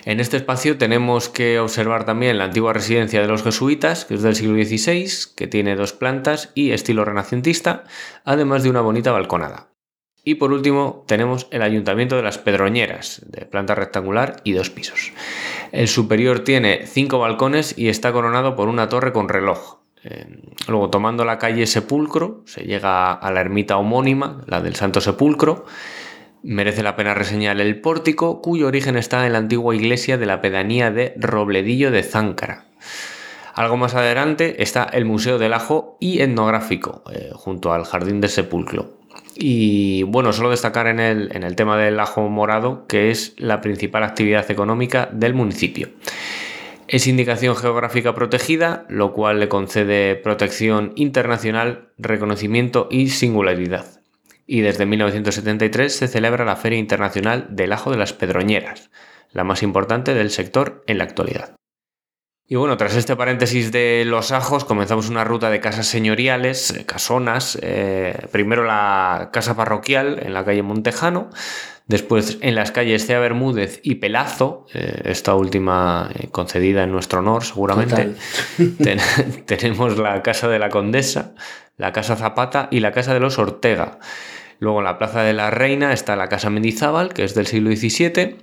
En 0.06 0.20
este 0.20 0.36
espacio 0.36 0.78
tenemos 0.78 1.28
que 1.28 1.58
observar 1.58 2.04
también 2.04 2.38
la 2.38 2.44
antigua 2.44 2.72
residencia 2.72 3.20
de 3.20 3.26
los 3.26 3.42
jesuitas, 3.42 4.04
que 4.04 4.14
es 4.14 4.22
del 4.22 4.36
siglo 4.36 4.54
XVI, 4.54 5.34
que 5.34 5.48
tiene 5.48 5.75
dos 5.75 5.92
plantas 5.92 6.52
y 6.54 6.70
estilo 6.70 7.04
renacentista, 7.04 7.82
además 8.25 8.62
de 8.62 8.70
una 8.70 8.82
bonita 8.82 9.10
balconada. 9.10 9.72
Y 10.22 10.36
por 10.36 10.52
último 10.52 11.04
tenemos 11.08 11.48
el 11.50 11.60
Ayuntamiento 11.60 12.14
de 12.14 12.22
las 12.22 12.38
Pedroñeras, 12.38 13.22
de 13.26 13.46
planta 13.46 13.75
rectangular 13.75 14.36
y 14.44 14.52
dos 14.52 14.70
pisos. 14.70 15.12
El 15.72 15.88
superior 15.88 16.38
tiene 16.38 16.86
cinco 16.86 17.18
balcones 17.18 17.76
y 17.76 17.88
está 17.88 18.12
coronado 18.12 18.54
por 18.54 18.68
una 18.68 18.88
torre 18.88 19.12
con 19.12 19.28
reloj. 19.28 19.80
Luego, 20.68 20.88
tomando 20.88 21.25
la 21.25 21.38
calle 21.38 21.66
Sepulcro, 21.66 22.42
se 22.46 22.62
llega 22.62 23.12
a 23.12 23.30
la 23.32 23.40
ermita 23.40 23.76
homónima, 23.76 24.40
la 24.46 24.60
del 24.60 24.76
Santo 24.76 25.00
Sepulcro, 25.00 25.66
Merece 26.48 26.84
la 26.84 26.94
pena 26.94 27.12
reseñar 27.12 27.60
el 27.60 27.80
pórtico, 27.80 28.40
cuyo 28.40 28.68
origen 28.68 28.96
está 28.96 29.26
en 29.26 29.32
la 29.32 29.38
antigua 29.38 29.74
iglesia 29.74 30.16
de 30.16 30.26
la 30.26 30.40
pedanía 30.40 30.92
de 30.92 31.12
Robledillo 31.16 31.90
de 31.90 32.04
Záncara. 32.04 32.66
Algo 33.52 33.76
más 33.76 33.96
adelante 33.96 34.62
está 34.62 34.84
el 34.84 35.06
Museo 35.06 35.38
del 35.38 35.54
Ajo 35.54 35.96
y 35.98 36.20
Etnográfico, 36.20 37.02
eh, 37.12 37.30
junto 37.34 37.72
al 37.72 37.82
Jardín 37.82 38.20
del 38.20 38.30
Sepulcro. 38.30 38.96
Y 39.34 40.04
bueno, 40.04 40.32
solo 40.32 40.50
destacar 40.50 40.86
en 40.86 41.00
el, 41.00 41.34
en 41.34 41.42
el 41.42 41.56
tema 41.56 41.76
del 41.76 41.98
ajo 41.98 42.28
morado, 42.28 42.86
que 42.86 43.10
es 43.10 43.34
la 43.38 43.60
principal 43.60 44.04
actividad 44.04 44.48
económica 44.48 45.08
del 45.12 45.34
municipio. 45.34 45.88
Es 46.86 47.08
indicación 47.08 47.56
geográfica 47.56 48.14
protegida, 48.14 48.86
lo 48.88 49.12
cual 49.14 49.40
le 49.40 49.48
concede 49.48 50.14
protección 50.14 50.92
internacional, 50.94 51.88
reconocimiento 51.98 52.86
y 52.88 53.08
singularidad 53.08 53.95
y 54.46 54.60
desde 54.60 54.86
1973 54.86 55.94
se 55.94 56.08
celebra 56.08 56.44
la 56.44 56.56
Feria 56.56 56.78
Internacional 56.78 57.48
del 57.50 57.72
Ajo 57.72 57.90
de 57.90 57.96
las 57.96 58.12
Pedroñeras, 58.12 58.90
la 59.32 59.44
más 59.44 59.62
importante 59.62 60.14
del 60.14 60.30
sector 60.30 60.84
en 60.86 60.98
la 60.98 61.04
actualidad. 61.04 61.56
Y 62.48 62.54
bueno, 62.54 62.76
tras 62.76 62.94
este 62.94 63.16
paréntesis 63.16 63.72
de 63.72 64.04
los 64.06 64.30
ajos, 64.30 64.64
comenzamos 64.64 65.08
una 65.08 65.24
ruta 65.24 65.50
de 65.50 65.58
casas 65.58 65.88
señoriales, 65.88 66.70
eh, 66.70 66.86
casonas. 66.86 67.58
Eh, 67.60 68.16
primero 68.30 68.62
la 68.62 69.30
casa 69.32 69.56
parroquial 69.56 70.20
en 70.22 70.32
la 70.32 70.44
calle 70.44 70.62
Montejano, 70.62 71.28
después 71.88 72.38
en 72.42 72.54
las 72.54 72.70
calles 72.70 73.04
Cea 73.04 73.18
Bermúdez 73.18 73.80
y 73.82 73.96
Pelazo, 73.96 74.66
eh, 74.74 75.02
esta 75.06 75.34
última 75.34 76.08
concedida 76.30 76.84
en 76.84 76.92
nuestro 76.92 77.18
honor 77.18 77.42
seguramente. 77.42 78.14
tenemos 79.46 79.98
la 79.98 80.22
casa 80.22 80.46
de 80.46 80.60
la 80.60 80.68
Condesa, 80.68 81.34
la 81.76 81.92
casa 81.92 82.14
Zapata 82.14 82.68
y 82.70 82.78
la 82.78 82.92
casa 82.92 83.12
de 83.12 83.18
los 83.18 83.40
Ortega. 83.40 83.98
Luego 84.58 84.78
en 84.78 84.84
la 84.84 84.98
Plaza 84.98 85.22
de 85.22 85.32
la 85.32 85.50
Reina 85.50 85.92
está 85.92 86.16
la 86.16 86.28
Casa 86.28 86.50
Mendizábal, 86.50 87.12
que 87.12 87.25
es 87.25 87.34
del 87.34 87.46
siglo 87.46 87.70
XVII, 87.70 88.36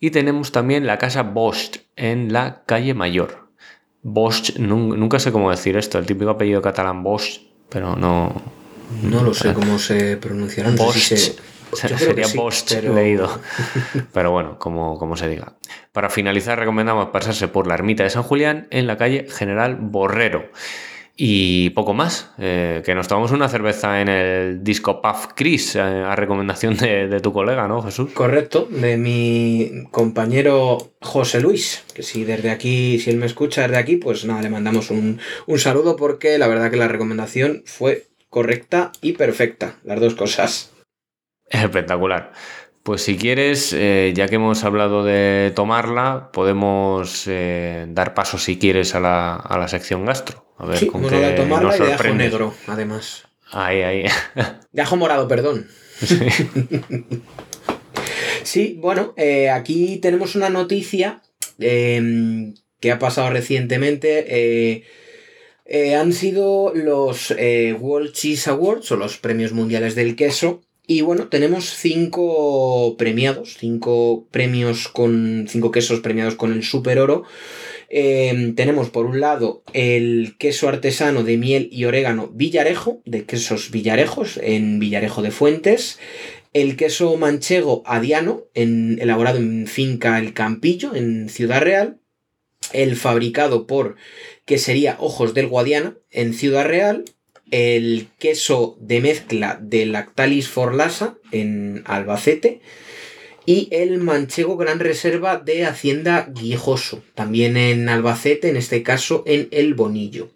y 0.00 0.10
tenemos 0.10 0.52
también 0.52 0.86
la 0.86 0.98
Casa 0.98 1.22
Bosch 1.22 1.78
en 1.96 2.32
la 2.32 2.62
calle 2.66 2.94
Mayor. 2.94 3.48
Bosch, 4.02 4.56
nunca 4.58 5.18
sé 5.18 5.32
cómo 5.32 5.50
decir 5.50 5.76
esto, 5.76 5.98
el 5.98 6.06
típico 6.06 6.30
apellido 6.30 6.62
catalán 6.62 7.02
Bosch, 7.02 7.40
pero 7.68 7.96
no... 7.96 8.32
No 9.02 9.22
lo 9.24 9.34
sé 9.34 9.52
cómo 9.52 9.78
se 9.80 10.16
pronunciará. 10.16 10.70
Bosch. 10.70 11.12
Sería 11.72 12.26
Bosch 12.34 12.70
leído. 12.82 13.40
Pero 14.12 14.30
bueno, 14.30 14.58
como, 14.58 14.98
como 14.98 15.16
se 15.16 15.28
diga. 15.28 15.54
Para 15.92 16.10
finalizar, 16.10 16.58
recomendamos 16.58 17.08
pasarse 17.08 17.48
por 17.48 17.66
la 17.66 17.74
ermita 17.74 18.04
de 18.04 18.10
San 18.10 18.22
Julián 18.22 18.68
en 18.70 18.86
la 18.86 18.96
calle 18.96 19.26
General 19.28 19.76
Borrero. 19.76 20.50
Y 21.18 21.70
poco 21.70 21.94
más, 21.94 22.30
eh, 22.36 22.82
que 22.84 22.94
nos 22.94 23.08
tomamos 23.08 23.30
una 23.30 23.48
cerveza 23.48 24.02
en 24.02 24.08
el 24.08 24.62
Disco 24.62 25.00
Puff 25.00 25.28
Chris, 25.34 25.74
eh, 25.74 25.80
a 25.80 26.14
recomendación 26.14 26.76
de, 26.76 27.20
tu 27.20 27.32
colega, 27.32 27.66
¿no, 27.66 27.80
Jesús? 27.80 28.12
Correcto, 28.12 28.68
de 28.70 28.98
mi 28.98 29.84
compañero 29.90 30.92
José 31.00 31.40
Luis, 31.40 31.84
que 31.94 32.02
si 32.02 32.24
desde 32.24 32.50
aquí, 32.50 32.98
si 32.98 33.08
él 33.08 33.16
me 33.16 33.24
escucha 33.24 33.62
desde 33.62 33.78
aquí, 33.78 33.96
pues 33.96 34.26
nada, 34.26 34.42
le 34.42 34.50
mandamos 34.50 34.90
un, 34.90 35.18
un 35.46 35.58
saludo 35.58 35.96
porque 35.96 36.36
la 36.36 36.48
verdad 36.48 36.70
que 36.70 36.76
la 36.76 36.88
recomendación 36.88 37.62
fue 37.64 38.08
correcta 38.28 38.92
y 39.00 39.14
perfecta, 39.14 39.78
las 39.84 39.98
dos 39.98 40.16
cosas. 40.16 40.74
Espectacular. 41.48 42.32
Pues 42.86 43.02
si 43.02 43.16
quieres, 43.16 43.72
eh, 43.72 44.12
ya 44.14 44.28
que 44.28 44.36
hemos 44.36 44.62
hablado 44.62 45.02
de 45.02 45.50
tomarla, 45.56 46.30
podemos 46.32 47.24
eh, 47.26 47.84
dar 47.88 48.14
paso 48.14 48.38
si 48.38 48.58
quieres 48.60 48.94
a 48.94 49.00
la, 49.00 49.34
a 49.34 49.58
la 49.58 49.66
sección 49.66 50.04
gastro. 50.04 50.46
A 50.56 50.66
ver 50.66 50.78
sí, 50.78 50.86
con 50.86 51.02
qué 51.02 51.34
tomarla 51.36 51.70
nos 51.70 51.80
y 51.80 51.82
de 51.82 51.92
ajo 51.94 52.14
negro, 52.14 52.54
además. 52.68 53.24
Ahí, 53.50 53.82
ahí. 53.82 54.04
De 54.70 54.82
ajo 54.82 54.96
morado, 54.96 55.26
perdón. 55.26 55.66
Sí, 58.44 58.78
bueno, 58.80 59.12
eh, 59.16 59.50
aquí 59.50 59.96
tenemos 59.96 60.36
una 60.36 60.48
noticia 60.50 61.20
em, 61.58 62.54
que 62.78 62.92
ha 62.92 63.00
pasado 63.00 63.30
recientemente. 63.30 64.84
han 65.98 66.12
sido 66.12 66.72
los 66.72 67.34
World 67.80 68.12
Cheese 68.12 68.48
Awards 68.48 68.92
o 68.92 68.96
los 68.96 69.18
premios 69.18 69.50
mundiales 69.50 69.96
del 69.96 70.14
queso 70.14 70.62
y 70.88 71.00
bueno, 71.00 71.28
tenemos 71.28 71.74
cinco 71.74 72.96
premiados, 72.96 73.56
cinco 73.58 74.28
premios 74.30 74.88
con. 74.88 75.46
cinco 75.48 75.72
quesos 75.72 76.00
premiados 76.00 76.36
con 76.36 76.52
el 76.52 76.62
super 76.62 77.00
oro. 77.00 77.24
Em, 77.88 78.54
tenemos 78.54 78.90
por 78.90 79.06
un 79.06 79.20
lado 79.20 79.64
el 79.72 80.36
queso 80.38 80.68
artesano 80.68 81.24
de 81.24 81.38
miel 81.38 81.68
y 81.72 81.86
orégano 81.86 82.28
Villarejo, 82.28 83.00
de 83.04 83.24
quesos 83.24 83.70
Villarejos, 83.72 84.38
en 84.40 84.78
Villarejo 84.78 85.22
de 85.22 85.32
Fuentes. 85.32 85.98
El 86.52 86.76
queso 86.76 87.16
manchego 87.16 87.82
Adiano, 87.84 88.44
elaborado 88.54 89.38
en 89.38 89.66
Finca 89.66 90.18
El 90.18 90.34
Campillo, 90.34 90.94
en 90.94 91.28
Ciudad 91.28 91.62
Real. 91.62 91.98
El 92.72 92.96
fabricado 92.96 93.66
por 93.66 93.96
Quesería 94.44 94.96
Ojos 95.00 95.34
del 95.34 95.48
Guadiana, 95.48 95.96
en 96.10 96.32
Ciudad 96.32 96.64
Real 96.64 97.04
el 97.50 98.08
queso 98.18 98.76
de 98.80 99.00
mezcla 99.00 99.58
de 99.60 99.86
Lactalis 99.86 100.48
Forlasa 100.48 101.16
en 101.32 101.82
Albacete 101.86 102.60
y 103.46 103.68
el 103.70 103.98
manchego 103.98 104.56
Gran 104.56 104.80
Reserva 104.80 105.38
de 105.38 105.64
Hacienda 105.64 106.28
Guijoso, 106.34 107.02
también 107.14 107.56
en 107.56 107.88
Albacete, 107.88 108.48
en 108.48 108.56
este 108.56 108.82
caso 108.82 109.22
en 109.26 109.48
El 109.52 109.74
Bonillo. 109.74 110.30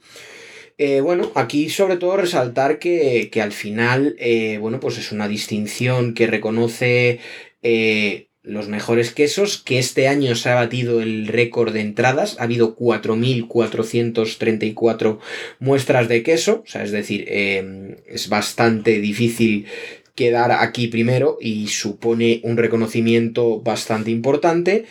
Eh, 0.79 1.03
bueno, 1.03 1.31
aquí 1.35 1.69
sobre 1.69 1.99
todo 1.99 2.17
resaltar 2.17 2.79
que, 2.79 3.29
al 3.43 3.53
final, 3.53 4.17
eh, 4.19 4.57
bueno, 4.59 4.81
pues 4.81 4.97
es 4.97 5.13
una 5.13 5.29
distinción 5.29 6.15
que 6.15 6.27
reconoce 6.27 7.19
eh, 7.63 8.30
los 8.43 8.69
mejores 8.69 9.13
quesos, 9.13 9.59
que 9.59 9.79
este 9.79 10.09
año 10.09 10.35
se 10.35 10.49
ha 10.49 10.55
batido 10.55 11.03
el 11.03 11.27
récord 11.27 11.71
de 11.73 11.81
entradas, 11.81 12.37
ha 12.39 12.45
habido 12.45 12.75
4.434 12.77 15.19
muestras 15.59 16.09
de 16.09 16.23
queso, 16.23 16.63
o 16.67 16.71
sea, 16.71 16.83
es 16.83 16.91
decir, 16.91 17.27
em, 17.29 17.97
es 18.07 18.31
bastante 18.31 18.99
difícil 19.01 19.67
quedar 20.15 20.53
aquí 20.53 20.87
primero 20.89 21.37
y 21.41 21.69
supone 21.69 22.41
un 22.43 22.57
reconocimiento 22.57 23.61
bastante 23.61 24.11
importante. 24.11 24.87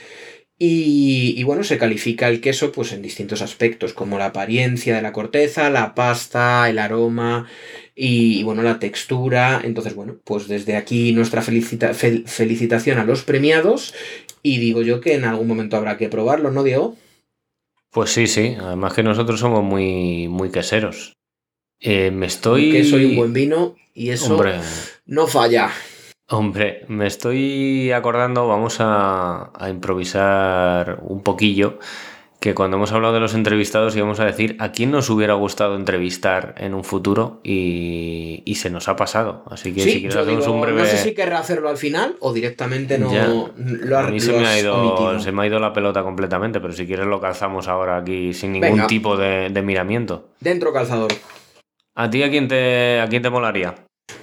Y, 0.62 1.36
y, 1.38 1.44
bueno, 1.44 1.64
se 1.64 1.78
califica 1.78 2.28
el 2.28 2.42
queso 2.42 2.74
pues 2.74 2.92
en 2.92 3.02
distintos 3.02 3.42
aspectos, 3.42 3.94
como 3.94 4.18
la 4.18 4.26
apariencia 4.26 4.94
de 4.94 5.02
la 5.02 5.14
corteza, 5.14 5.70
la 5.70 5.96
pasta, 5.96 6.70
el 6.70 6.80
aroma, 6.80 7.48
y, 8.02 8.44
bueno, 8.44 8.64
la 8.64 8.80
textura. 8.80 9.60
Entonces, 9.62 9.94
bueno, 9.94 10.16
pues 10.24 10.48
desde 10.48 10.78
aquí 10.78 11.12
nuestra 11.12 11.42
felicitación 11.42 12.98
a 12.98 13.04
los 13.04 13.24
premiados 13.24 13.94
y 14.42 14.58
digo 14.60 14.82
yo 14.82 15.02
que 15.02 15.16
en 15.16 15.26
algún 15.26 15.48
momento 15.48 15.76
habrá 15.76 15.98
que 15.98 16.08
probarlo, 16.08 16.50
¿no, 16.50 16.64
Diego? 16.64 16.96
Pues 17.92 18.12
sí, 18.12 18.28
sí, 18.28 18.56
además 18.58 18.94
que 18.94 19.04
nosotros 19.04 19.42
somos 19.42 19.66
muy, 19.66 20.30
muy 20.30 20.50
queseros. 20.50 21.18
Eh, 21.82 22.10
me 22.12 22.28
estoy... 22.28 22.72
Que 22.72 22.86
soy 22.86 23.04
un 23.04 23.16
buen 23.18 23.34
vino 23.34 23.76
y 23.94 24.12
eso 24.12 24.42
no 25.06 25.28
falla. 25.28 25.70
Hombre, 26.30 26.86
me 26.88 27.06
estoy 27.06 27.92
acordando, 27.92 28.48
vamos 28.48 28.78
a, 28.80 29.52
a 29.54 29.70
improvisar 29.70 31.00
un 31.02 31.22
poquillo 31.22 31.80
que 32.40 32.56
cuando 32.56 32.78
hemos 32.78 32.92
hablado 32.94 33.14
de 33.14 33.20
los 33.20 33.34
entrevistados 33.34 33.96
íbamos 33.98 34.20
a 34.22 34.26
decir 34.26 34.56
a 34.60 34.72
quién 34.72 34.92
nos 34.92 35.10
hubiera 35.10 35.34
gustado 35.34 35.76
entrevistar 35.76 36.56
en 36.58 36.74
un 36.74 36.86
futuro 36.86 37.42
y, 37.44 38.42
y 38.46 38.56
se 38.56 38.70
nos 38.70 38.88
ha 38.88 38.96
pasado. 38.96 39.44
Así 39.52 39.74
que 39.74 39.82
Sí, 39.82 39.92
si 39.92 40.00
quieres 40.00 40.16
hacemos 40.16 40.46
digo, 40.46 40.56
un 40.56 40.62
breve... 40.62 40.80
No 40.82 40.86
sé 40.88 40.98
si 40.98 41.14
querrá 41.14 41.40
hacerlo 41.40 41.68
al 41.68 41.76
final 41.78 42.16
o 42.22 42.32
directamente 42.32 42.98
no 42.98 43.12
Ya. 43.12 43.28
lo 43.28 43.98
ha 43.98 44.08
a 44.08 44.10
mí 44.10 44.22
se 44.22 44.32
me, 44.32 44.48
ha 44.48 44.58
ido, 44.58 45.20
se 45.20 45.34
me 45.34 45.44
ha 45.44 45.48
ido 45.48 45.60
la 45.60 45.74
pelota 45.74 46.02
completamente, 46.02 46.62
pero 46.62 46.72
si 46.72 46.88
quieres 46.88 47.08
lo 47.08 47.20
calzamos 47.20 47.68
ahora 47.68 47.98
aquí 47.98 48.34
sin 48.34 48.54
ningún 48.54 48.72
Venga. 48.72 48.88
tipo 48.88 49.18
de, 49.18 49.50
de 49.50 49.62
miramiento. 49.62 50.30
Dentro 50.40 50.72
calzador. 50.72 51.12
¿A 51.96 52.10
ti 52.10 52.24
a 52.24 52.30
quién 52.30 52.48
te, 52.48 53.02
a 53.02 53.08
quién 53.10 53.22
te 53.22 53.30
molaría? 53.30 53.76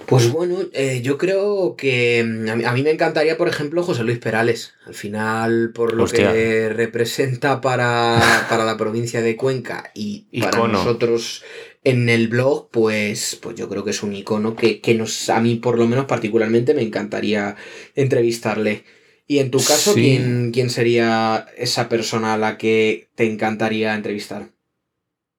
Pues 0.05 0.31
bueno, 0.31 0.57
eh, 0.73 1.01
yo 1.03 1.17
creo 1.17 1.75
que 1.75 2.23
mm, 2.25 2.49
a 2.49 2.55
mí, 2.55 2.63
a 2.63 2.71
mí 2.73 2.83
me 2.83 2.91
encantaría, 2.91 3.37
por 3.37 3.47
ejemplo, 3.47 3.83
José 3.83 4.03
Luis 4.03 4.19
Perales. 4.19 4.73
Al 4.85 4.93
final, 4.93 5.71
por 5.73 5.93
lo 5.93 6.03
Hostia. 6.03 6.31
que 6.31 6.69
representa 6.69 7.59
para, 7.61 8.45
para 8.49 8.63
la 8.65 8.77
provincia 8.77 9.21
de 9.21 9.35
Cuenca 9.35 9.91
y 9.93 10.25
para 10.41 10.67
nosotros 10.67 11.43
en 11.83 12.09
el 12.09 12.27
blog, 12.27 12.69
pues, 12.69 13.37
pues 13.41 13.55
yo 13.55 13.69
creo 13.69 13.83
que 13.85 13.91
es 13.91 14.03
un 14.03 14.13
icono 14.13 14.55
que, 14.55 14.81
que 14.81 14.93
nos, 14.93 15.29
a 15.29 15.39
mí 15.39 15.55
por 15.55 15.77
lo 15.77 15.87
menos 15.87 16.05
particularmente 16.05 16.73
me 16.73 16.81
encantaría 16.81 17.55
entrevistarle. 17.95 18.83
Y 19.25 19.39
en 19.39 19.51
tu 19.51 19.57
caso, 19.57 19.93
Sí. 19.93 20.01
¿quién, 20.01 20.51
quién 20.53 20.69
sería 20.69 21.47
esa 21.57 21.89
persona 21.89 22.33
a 22.33 22.37
la 22.37 22.57
que 22.57 23.09
te 23.15 23.25
encantaría 23.25 23.93
entrevistar? 23.93 24.49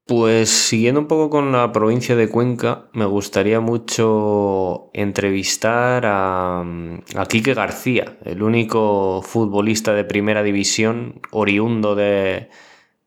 Pues 0.09 0.49
siguiendo 0.49 1.01
un 1.03 1.07
poco 1.07 1.29
con 1.29 1.53
la 1.53 1.71
provincia 1.71 2.17
de 2.17 2.29
Cuenca, 2.31 2.87
me 2.95 3.05
gustaría 3.05 3.61
mucho 3.61 4.89
entrevistar 4.95 6.07
a, 6.07 6.61
a 6.63 7.27
Quique 7.29 7.53
García, 7.53 8.17
el 8.25 8.43
único 8.43 9.21
futbolista 9.23 9.93
de 9.93 10.05
primera 10.05 10.43
división 10.43 11.21
oriundo 11.31 11.95
de, 11.95 12.49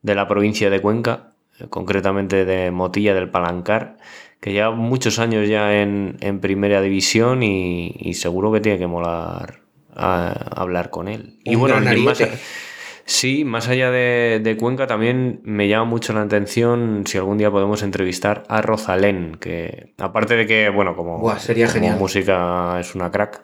de 0.02 0.14
la 0.14 0.28
provincia 0.28 0.70
de 0.70 0.80
Cuenca, 0.80 1.32
eh, 1.58 1.66
concretamente 1.68 2.44
de 2.44 2.70
Motilla 2.70 3.14
del 3.14 3.30
Palancar, 3.30 3.96
que 4.40 4.52
lleva 4.52 4.70
muchos 4.70 5.18
años 5.18 5.48
ya 5.48 5.82
en, 5.82 6.18
en 6.20 6.38
primera 6.38 6.80
división 6.80 7.42
y, 7.42 7.96
y 7.98 8.14
seguro 8.14 8.52
que 8.52 8.60
tiene 8.60 8.78
que 8.78 8.86
molar 8.86 9.58
a- 9.96 10.50
hablar 10.54 10.90
con 10.90 11.08
él. 11.08 11.40
y 11.80 11.96
bueno. 12.20 12.24
Sí, 13.04 13.44
más 13.44 13.68
allá 13.68 13.90
de, 13.90 14.40
de 14.42 14.56
Cuenca 14.56 14.86
también 14.86 15.40
me 15.44 15.68
llama 15.68 15.84
mucho 15.84 16.12
la 16.12 16.22
atención 16.22 17.02
si 17.06 17.18
algún 17.18 17.38
día 17.38 17.50
podemos 17.50 17.82
entrevistar 17.82 18.44
a 18.48 18.62
Rosalén, 18.62 19.36
que 19.40 19.92
aparte 19.98 20.36
de 20.36 20.46
que, 20.46 20.68
bueno, 20.70 20.94
como, 20.96 21.18
Buah, 21.18 21.38
sería 21.38 21.66
como 21.66 21.74
genial. 21.74 21.98
música 21.98 22.78
es 22.78 22.94
una 22.94 23.10
crack 23.10 23.42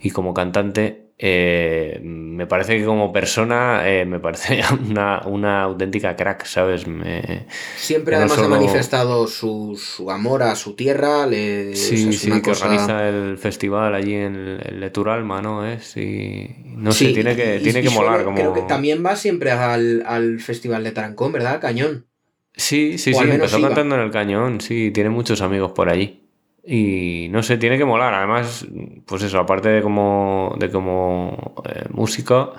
y 0.00 0.10
como 0.10 0.34
cantante, 0.34 1.01
eh, 1.18 2.00
me 2.02 2.46
parece 2.46 2.78
que 2.78 2.84
como 2.84 3.12
persona 3.12 3.88
eh, 3.88 4.04
me 4.04 4.18
parece 4.18 4.60
una, 4.90 5.20
una 5.26 5.62
auténtica 5.62 6.16
crack, 6.16 6.44
¿sabes? 6.46 6.86
Me- 6.86 7.46
Siempre 7.76 8.12
no 8.16 8.20
además 8.22 8.38
ha 8.38 8.48
manifestado 8.48 9.26
su, 9.26 9.76
su 9.80 10.10
amor 10.10 10.42
a 10.42 10.54
su 10.56 10.74
tierra. 10.74 11.26
Le, 11.26 11.72
o 11.72 11.76
sea, 11.76 11.96
Sí, 11.96 12.12
sí, 12.12 12.30
que 12.32 12.42
cosa- 12.42 12.64
organiza 12.66 13.08
el 13.08 13.38
festival 13.38 13.94
allí 13.94 14.14
en 14.14 14.34
el 14.36 14.80
Leturalma, 14.80 15.40
¿no? 15.42 15.66
Es 15.66 15.96
y 15.96 16.50
no 16.64 16.92
sé, 16.92 17.12
tiene 17.12 17.36
que, 17.36 17.56
y- 17.56 17.62
tiene 17.62 17.80
y 17.80 17.82
que 17.84 17.90
molar 17.90 18.24
como... 18.24 18.36
Creo 18.36 18.52
que 18.54 18.62
también 18.62 19.04
va 19.04 19.16
siempre 19.16 19.50
al, 19.52 20.02
al 20.06 20.40
Festival 20.40 20.82
de 20.84 20.92
Tarancón, 20.92 21.32
¿verdad? 21.32 21.60
Cañón. 21.60 22.06
Sí, 22.54 22.98
sí, 22.98 23.12
O 23.14 23.18
sí, 23.18 23.24
empezó 23.30 23.58
iba. 23.58 23.68
cantando 23.68 23.94
en 23.94 24.02
el 24.02 24.10
cañón, 24.10 24.60
sí, 24.60 24.90
tiene 24.90 25.08
muchos 25.10 25.40
amigos 25.40 25.72
por 25.72 25.88
allí. 25.88 26.21
Y 26.64 27.28
no 27.30 27.42
sé, 27.42 27.56
tiene 27.58 27.76
que 27.78 27.84
molar. 27.84 28.14
Además, 28.14 28.66
pues 29.06 29.22
eso, 29.22 29.38
aparte 29.40 29.68
de 29.68 29.82
como, 29.82 30.54
de 30.58 30.70
como 30.70 31.54
eh, 31.68 31.84
músico, 31.90 32.52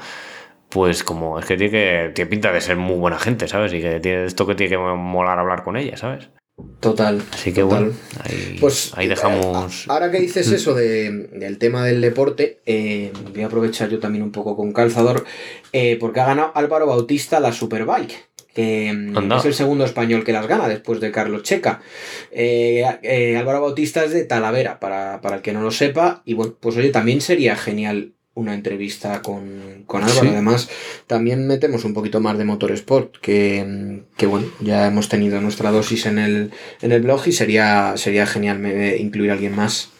pues 0.70 1.04
como 1.04 1.40
es 1.40 1.46
que 1.46 1.56
tiene 1.56 1.72
que 1.72 2.12
tiene 2.14 2.30
pinta 2.30 2.52
de 2.52 2.60
ser 2.62 2.78
muy 2.78 2.96
buena 2.98 3.18
gente, 3.20 3.48
¿sabes? 3.48 3.74
Y 3.74 3.80
que 3.82 4.00
tiene 4.00 4.26
esto 4.26 4.46
que 4.46 4.56
tiene 4.56 4.72
que 4.72 4.78
molar 4.78 5.40
hablar 5.40 5.64
con 5.64 5.78
ella, 5.78 5.96
¿sabes? 5.98 6.30
Total. 6.80 7.22
Así 7.32 7.52
que 7.54 7.62
Total. 7.62 7.86
bueno, 7.86 7.96
ahí, 8.24 8.58
Pues 8.60 8.92
ahí 8.96 9.06
eh, 9.08 9.10
dejamos. 9.10 9.86
Ahora 9.90 10.12
que 10.12 10.20
dices 10.20 10.52
Mm. 10.52 10.54
eso 10.54 10.74
de- 10.76 11.12
del 11.34 11.58
tema 11.58 11.84
del 11.86 12.00
deporte, 12.02 12.60
eh, 12.66 13.12
voy 13.34 13.42
a 13.42 13.48
aprovechar 13.48 13.90
yo 13.90 14.00
también 14.00 14.24
un 14.24 14.32
poco 14.32 14.56
con 14.56 14.72
calzador, 14.74 15.26
eh, 15.72 15.98
porque 16.00 16.20
ha 16.20 16.26
ganado 16.26 16.52
Álvaro 16.56 16.86
Bautista 16.88 17.40
la 17.40 17.54
Superbike, 17.54 18.14
que 18.54 18.90
Anda. 18.90 19.38
es 19.38 19.46
el 19.46 19.54
segundo 19.54 19.86
español 19.86 20.24
que 20.24 20.34
las 20.34 20.48
gana 20.48 20.68
después 20.68 21.00
de 21.00 21.12
Carlos 21.12 21.44
Checa. 21.44 21.82
Eh, 22.32 22.86
eh, 23.02 23.38
Álvaro 23.38 23.62
Bautista 23.62 24.04
es 24.04 24.12
de 24.12 24.24
Talavera, 24.24 24.80
para, 24.80 25.22
para 25.22 25.38
el 25.38 25.42
que 25.42 25.54
no 25.54 25.62
lo 25.62 25.72
sepa, 25.72 26.22
y 26.26 26.34
bueno, 26.34 26.56
pues 26.60 26.78
oye, 26.78 26.90
también 26.90 27.22
sería 27.22 27.56
genial 27.56 28.14
una 28.36 28.56
entrevista 28.56 29.22
con, 29.22 29.84
con 29.86 30.04
Álvaro. 30.04 30.22
Sí. 30.22 30.28
Además, 30.28 30.70
también 31.06 31.46
metemos 31.46 31.86
un 31.86 31.94
poquito 31.94 32.20
más 32.20 32.38
de 32.38 32.46
motorsport, 32.46 33.18
que, 33.18 34.02
que 34.18 34.26
bueno, 34.26 34.48
ya 34.60 34.88
hemos 34.88 35.10
tenido 35.10 35.40
nuestra 35.42 35.72
dosis 35.72 36.06
en 36.06 36.18
el, 36.18 36.52
en 36.82 36.92
el 36.92 37.02
blog 37.02 37.28
y 37.28 37.32
sería, 37.32 37.94
sería 37.96 38.26
genial 38.26 38.66
incluir 39.00 39.30
a 39.30 39.34
alguien 39.34 39.56
más. 39.56 39.92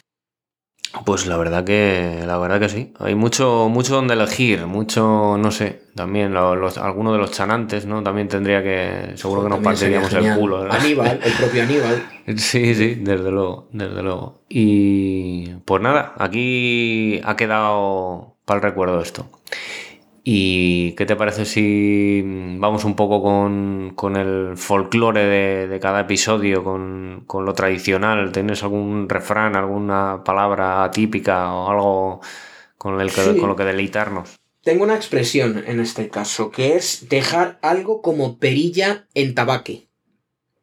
Pues 1.06 1.26
la 1.26 1.38
verdad 1.38 1.64
que 1.64 2.24
la 2.26 2.38
verdad 2.38 2.60
que 2.60 2.70
sí. 2.70 2.94
Hay 3.00 3.16
mucho 3.16 3.68
mucho 3.70 3.96
donde 3.96 4.14
elegir, 4.14 4.68
mucho 4.68 5.38
no 5.40 5.50
sé. 5.52 5.82
También 5.96 6.34
lo- 6.34 6.56
los, 6.56 6.78
alguno 6.78 7.12
de 7.14 7.18
los 7.20 7.32
chanantes, 7.32 7.86
¿no? 7.86 8.04
También 8.04 8.28
tendría 8.28 8.62
que 8.62 9.14
seguro 9.16 9.44
que 9.44 9.50
nos 9.50 9.60
partiríamos 9.60 10.14
el 10.14 10.34
culo. 10.36 10.72
Aníbal, 10.72 11.20
el 11.24 11.34
propio 11.34 11.64
Aníbal. 11.64 12.04
Sí, 12.38 12.74
sí, 12.76 12.96
desde 12.96 13.32
luego, 13.32 13.68
desde 13.74 14.02
luego. 14.02 14.44
Y 14.50 15.50
pues 15.66 15.82
nada, 15.82 16.14
aquí 16.18 17.20
ha 17.26 17.36
quedado 17.36 18.36
para 18.46 18.60
el 18.60 18.64
recuerdo 18.64 19.02
esto. 19.02 19.28
¿Y 20.26 20.94
qué 20.94 21.06
te 21.06 21.18
parece 21.18 21.44
si 21.46 22.22
vamos 22.58 22.86
un 22.86 22.96
poco 22.96 23.22
con, 23.22 23.92
con 23.94 24.16
el 24.16 24.56
folclore 24.56 25.26
de, 25.26 25.68
de 25.68 25.80
cada 25.82 26.02
episodio, 26.02 26.64
con, 26.64 27.24
con 27.28 27.44
lo 27.44 27.54
tradicional? 27.54 28.32
¿Tienes 28.32 28.64
algún 28.64 29.10
refrán, 29.10 29.58
alguna 29.58 30.24
palabra 30.24 30.90
típica 30.92 31.52
o 31.54 31.70
algo 31.70 32.22
con, 32.78 33.02
el 33.02 33.12
que, 33.12 33.22
Sí. 33.22 33.38
con 33.38 33.50
lo 33.50 33.56
que 33.58 33.66
deleitarnos? 33.66 34.40
Tengo 34.64 34.86
una 34.86 34.96
expresión 34.96 35.62
en 35.68 35.82
este 35.82 36.08
caso, 36.08 36.50
que 36.52 36.78
es 36.78 37.10
dejar 37.10 37.60
algo 37.62 38.02
como 38.02 38.38
perilla 38.38 39.08
en 39.14 39.36
tabaque. 39.36 39.88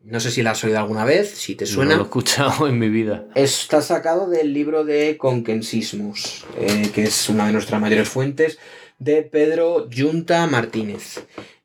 No 0.03 0.21
sé 0.21 0.31
si 0.31 0.43
la 0.43 0.53
has 0.53 0.65
oído 0.65 0.79
alguna 0.79 1.05
vez, 1.05 1.29
si 1.33 1.55
te 1.55 1.67
No 1.67 1.71
suena. 1.71 1.95
lo 1.97 2.01
he 2.01 2.05
escuchado 2.05 2.67
en 2.67 2.79
mi 2.79 2.89
vida. 2.89 3.27
Está 3.35 3.83
sacado 3.83 4.27
del 4.31 4.55
libro 4.55 4.85
de 4.85 5.19
Conquensismus, 5.19 6.47
eh, 6.59 6.91
que 6.95 7.03
es 7.03 7.29
una 7.29 7.47
de 7.47 7.53
nuestras 7.53 7.79
mayores 7.79 8.09
fuentes, 8.09 8.59
de 9.01 9.23
Pedro 9.23 9.89
Junta 9.95 10.47
Martínez. 10.47 11.25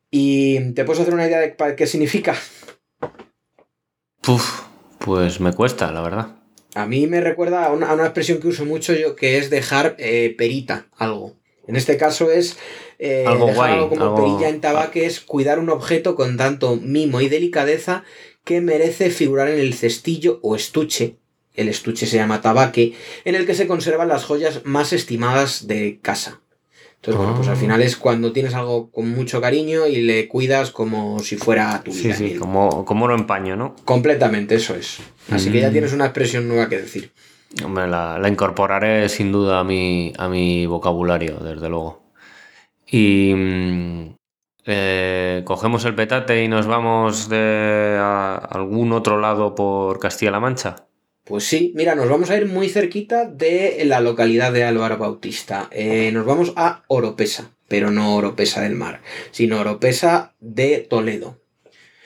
¿Y 0.10 0.72
te 0.74 0.84
puedes 0.86 1.02
hacer 1.02 1.14
una 1.14 1.28
idea 1.28 1.40
de 1.42 1.56
qué 1.76 1.86
significa? 1.86 2.36
Puf, 4.22 4.62
pues 5.00 5.40
me 5.40 5.54
cuesta, 5.54 5.92
la 5.92 6.02
verdad. 6.02 6.36
A 6.74 6.86
mí 6.88 7.08
me 7.08 7.22
recuerda 7.22 7.66
a 7.66 7.72
una, 7.72 7.90
a 7.90 7.94
una 7.94 8.06
expresión 8.06 8.40
que 8.40 8.48
uso 8.48 8.66
mucho 8.66 8.94
yo, 8.94 9.16
que 9.16 9.38
es 9.38 9.50
dejar 9.50 9.96
eh, 10.00 10.34
perita 10.38 10.88
algo. 10.98 11.36
En 11.68 11.76
este 11.76 11.98
caso 11.98 12.32
es 12.32 12.58
eh, 13.00 13.24
Algo 13.28 13.48
dejar 13.48 13.56
guay, 13.58 13.74
algo 13.74 13.90
como 13.90 14.04
algo- 14.06 14.16
perilla 14.16 14.50
en 14.50 14.62
tabaque, 14.62 15.06
es 15.06 15.20
cuidar 15.22 15.60
un 15.60 15.70
objeto 15.70 16.16
con 16.16 16.38
tanto 16.38 16.76
mimo 16.76 17.22
y 17.22 17.30
delicadeza 17.30 18.04
que 18.44 18.62
merece 18.62 19.10
figurar 19.10 19.48
en 19.50 19.60
el 19.60 19.74
cestillo 19.74 20.40
o 20.44 20.56
estuche, 20.56 21.18
el 21.56 21.68
estuche 21.70 22.06
se 22.06 22.18
llama 22.18 22.42
tabaque, 22.42 22.94
en 23.24 23.36
el 23.36 23.46
que 23.46 23.56
se 23.56 23.68
conservan 23.68 24.08
las 24.10 24.26
joyas 24.26 24.62
más 24.66 24.94
estimadas 24.94 25.68
de 25.68 26.00
casa. 26.02 26.42
Entonces, 27.06 27.18
bueno, 27.18 27.36
pues 27.36 27.48
al 27.50 27.54
Ah. 27.56 27.58
final 27.60 27.82
es 27.84 27.98
cuando 27.98 28.32
tienes 28.32 28.56
algo 28.56 28.90
con 28.90 29.10
mucho 29.12 29.40
cariño 29.40 29.86
y 29.86 29.98
le 30.02 30.28
cuidas 30.28 30.72
como 30.72 31.20
si 31.20 31.36
fuera 31.38 31.82
tu 31.84 31.92
Sí, 31.92 32.06
vida. 32.08 32.16
sí, 32.16 32.26
Y- 32.34 32.36
como, 32.38 32.84
como 32.84 33.06
oro 33.06 33.16
en 33.16 33.28
paño, 33.28 33.56
¿no? 33.56 33.76
Completamente, 33.86 34.56
eso 34.56 34.74
es. 34.76 34.98
Así 35.30 35.52
que 35.52 35.62
ya 35.62 35.70
Mm. 35.70 35.72
tienes 35.74 35.94
una 35.94 36.06
expresión 36.06 36.48
nueva 36.48 36.68
que 36.68 36.78
decir. 36.82 37.12
Hombre, 37.64 37.88
la, 37.88 38.18
la 38.18 38.28
incorporaré 38.28 39.08
sin 39.08 39.32
duda 39.32 39.60
a 39.60 39.64
mi, 39.64 40.12
a 40.18 40.28
mi 40.28 40.66
vocabulario, 40.66 41.38
desde 41.38 41.70
luego. 41.70 42.02
Y 42.88 43.34
mm, 43.36 44.16
eh, 44.66 45.42
cogemos 45.46 45.86
el 45.86 45.94
petate 45.94 46.44
y 46.44 46.48
nos 46.48 46.66
vamos 46.66 47.30
de 47.30 47.98
a 48.00 48.36
algún 48.36 48.92
otro 48.94 49.20
lado 49.22 49.54
por 49.54 50.00
Castilla-La 50.00 50.40
Mancha. 50.40 50.88
Pues 51.26 51.44
sí, 51.44 51.74
mira, 51.76 51.96
nos 51.96 52.08
vamos 52.08 52.30
a 52.30 52.38
ir 52.38 52.46
muy 52.46 52.70
cerquita 52.70 53.26
de 53.26 53.82
la 53.86 54.00
localidad 54.00 54.54
de 54.54 54.64
Álvaro 54.64 55.00
Bautista. 55.00 55.68
Eh, 55.72 56.12
nos 56.14 56.24
vamos 56.24 56.54
a 56.56 56.84
Oropesa, 56.88 57.50
pero 57.68 57.90
no 57.90 58.16
Oropesa 58.16 58.62
del 58.62 58.76
mar, 58.76 59.02
sino 59.32 59.60
Oropesa 59.60 60.36
de 60.40 60.86
Toledo. 60.88 61.42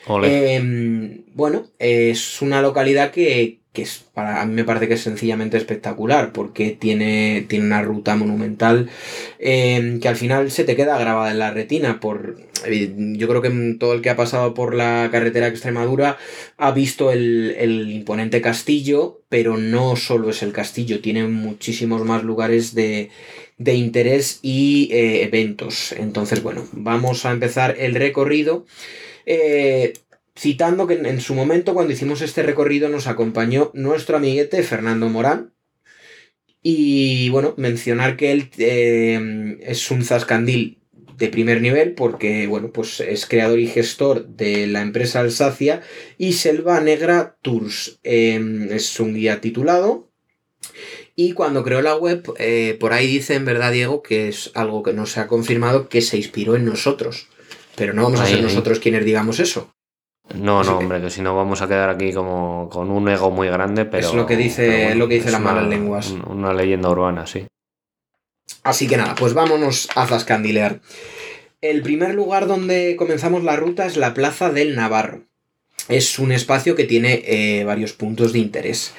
Ole. 0.08 0.56
Eh, 0.56 1.24
bueno, 1.34 1.68
es 1.80 2.42
una 2.42 2.62
localidad 2.62 3.12
que 3.12 3.59
que 3.74 3.84
es, 3.84 4.04
para 4.14 4.42
a 4.42 4.46
mí 4.46 4.54
me 4.54 4.64
parece 4.64 4.88
que 4.88 4.96
es 4.96 5.02
sencillamente 5.02 5.58
espectacular, 5.58 6.32
porque 6.34 6.72
tiene, 6.72 7.46
tiene 7.48 7.66
una 7.66 7.82
ruta 7.82 8.16
monumental 8.16 8.90
eh, 9.38 10.00
que 10.02 10.08
al 10.08 10.16
final 10.16 10.50
se 10.50 10.64
te 10.64 10.76
queda 10.76 10.98
grabada 10.98 11.32
en 11.32 11.40
la 11.40 11.52
retina. 11.52 12.00
Por, 12.00 12.38
eh, 12.66 12.94
yo 12.98 13.28
creo 13.28 13.42
que 13.42 13.76
todo 13.80 13.94
el 13.94 14.02
que 14.02 14.10
ha 14.10 14.16
pasado 14.16 14.54
por 14.54 14.74
la 14.74 15.10
carretera 15.12 15.48
Extremadura 15.48 16.18
ha 16.58 16.72
visto 16.72 17.12
el, 17.12 17.56
el 17.60 17.92
imponente 17.92 18.42
castillo, 18.42 19.22
pero 19.30 19.58
no 19.58 19.96
solo 19.96 20.32
es 20.32 20.42
el 20.42 20.52
castillo, 20.52 21.02
tiene 21.02 21.28
muchísimos 21.28 22.04
más 22.04 22.24
lugares 22.24 22.74
de, 22.74 23.12
de 23.60 23.76
interés 23.76 24.40
y 24.42 24.90
eh, 24.92 25.24
eventos. 25.24 25.92
Entonces, 25.92 26.42
bueno, 26.42 26.68
vamos 26.72 27.26
a 27.26 27.32
empezar 27.32 27.76
el 27.78 27.94
recorrido. 27.94 28.66
Eh, 29.28 29.94
citando 30.40 30.88
que 30.88 30.94
en, 30.94 31.20
su 31.20 31.36
momento, 31.36 31.74
cuando 31.74 31.92
hicimos 31.92 32.22
este 32.22 32.44
recorrido, 32.44 32.88
nos 32.88 33.08
acompañó 33.08 33.72
nuestro 33.74 34.18
amiguete 34.18 34.64
Fernando 34.64 35.10
Morán. 35.10 35.54
Y 36.62 37.30
bueno, 37.30 37.54
mencionar 37.58 38.16
que 38.16 38.32
él 38.32 38.50
eh, 38.58 39.58
es 39.62 39.92
un 39.92 40.04
zascandil 40.04 40.80
de 41.18 41.28
primer 41.28 41.62
nivel 41.62 41.94
porque, 41.94 42.48
bueno, 42.48 42.72
pues 42.72 43.02
es 43.02 43.26
creador 43.26 43.60
y 43.60 43.68
gestor 43.68 44.28
de 44.28 44.68
la 44.68 44.82
empresa 44.82 45.20
Alsacia 45.20 45.82
y 46.18 46.34
Selva 46.34 46.80
Negra 46.80 47.38
Tours. 47.42 48.00
es 48.04 49.00
un 49.00 49.14
guía 49.14 49.42
titulado 49.42 50.10
y 51.16 51.34
cuando 51.34 51.66
creó 51.66 51.82
la 51.82 51.98
web, 51.98 52.34
eh, 52.38 52.78
por 52.80 52.94
ahí 52.94 53.08
dice 53.08 53.36
en 53.36 53.44
verdad, 53.44 53.74
Diego, 53.74 54.02
que 54.02 54.30
es 54.30 54.52
algo 54.54 54.84
que 54.84 54.94
no 54.94 55.06
se 55.06 55.20
ha 55.20 55.28
confirmado, 55.28 55.90
que 55.90 56.00
se 56.00 56.16
inspiró 56.16 56.56
en 56.56 56.64
nosotros. 56.64 57.28
Pero 57.76 57.94
no 57.94 58.04
vamos 58.04 58.22
a 58.22 58.28
ser 58.28 58.42
nosotros 58.42 58.80
quienes 58.80 59.04
digamos 59.04 59.42
eso. 59.42 59.74
No, 60.36 60.64
no, 60.64 60.78
hombre, 60.78 61.02
que 61.02 61.10
si 61.10 61.22
no 61.22 61.36
vamos 61.36 61.62
a 61.62 61.68
quedar 61.68 61.90
aquí 61.90 62.14
como 62.14 62.70
con 62.70 62.92
un 62.92 63.10
ego 63.10 63.32
muy 63.32 63.48
grande, 63.48 63.86
pero... 63.86 64.08
Es 64.08 64.14
lo 64.14 64.26
que 64.26 64.38
dice, 64.38 64.96
lo 64.96 65.08
que 65.08 65.16
dice 65.16 65.32
las 65.32 65.42
malas 65.42 65.68
lenguas. 65.68 66.14
Una 66.28 66.54
leyenda 66.54 66.90
urbana, 66.90 67.26
sí. 67.26 67.48
Así 68.64 68.88
que 68.88 68.98
nada, 68.98 69.16
pues 69.16 69.34
vámonos 69.34 69.90
a 69.96 70.06
Zascandilear. 70.06 70.82
El 71.62 71.82
primer 71.82 72.14
lugar 72.14 72.48
donde 72.48 72.96
comenzamos 72.96 73.44
la 73.44 73.56
ruta 73.56 73.86
es 73.86 73.98
la 73.98 74.14
Plaza 74.14 74.52
del 74.52 74.76
Navarro. 74.76 75.24
Es 75.88 76.20
un 76.20 76.32
espacio 76.32 76.76
que 76.76 76.84
tiene 76.84 77.24
eh, 77.26 77.64
varios 77.64 77.94
puntos 77.94 78.32
de 78.32 78.40
interés. 78.40 78.94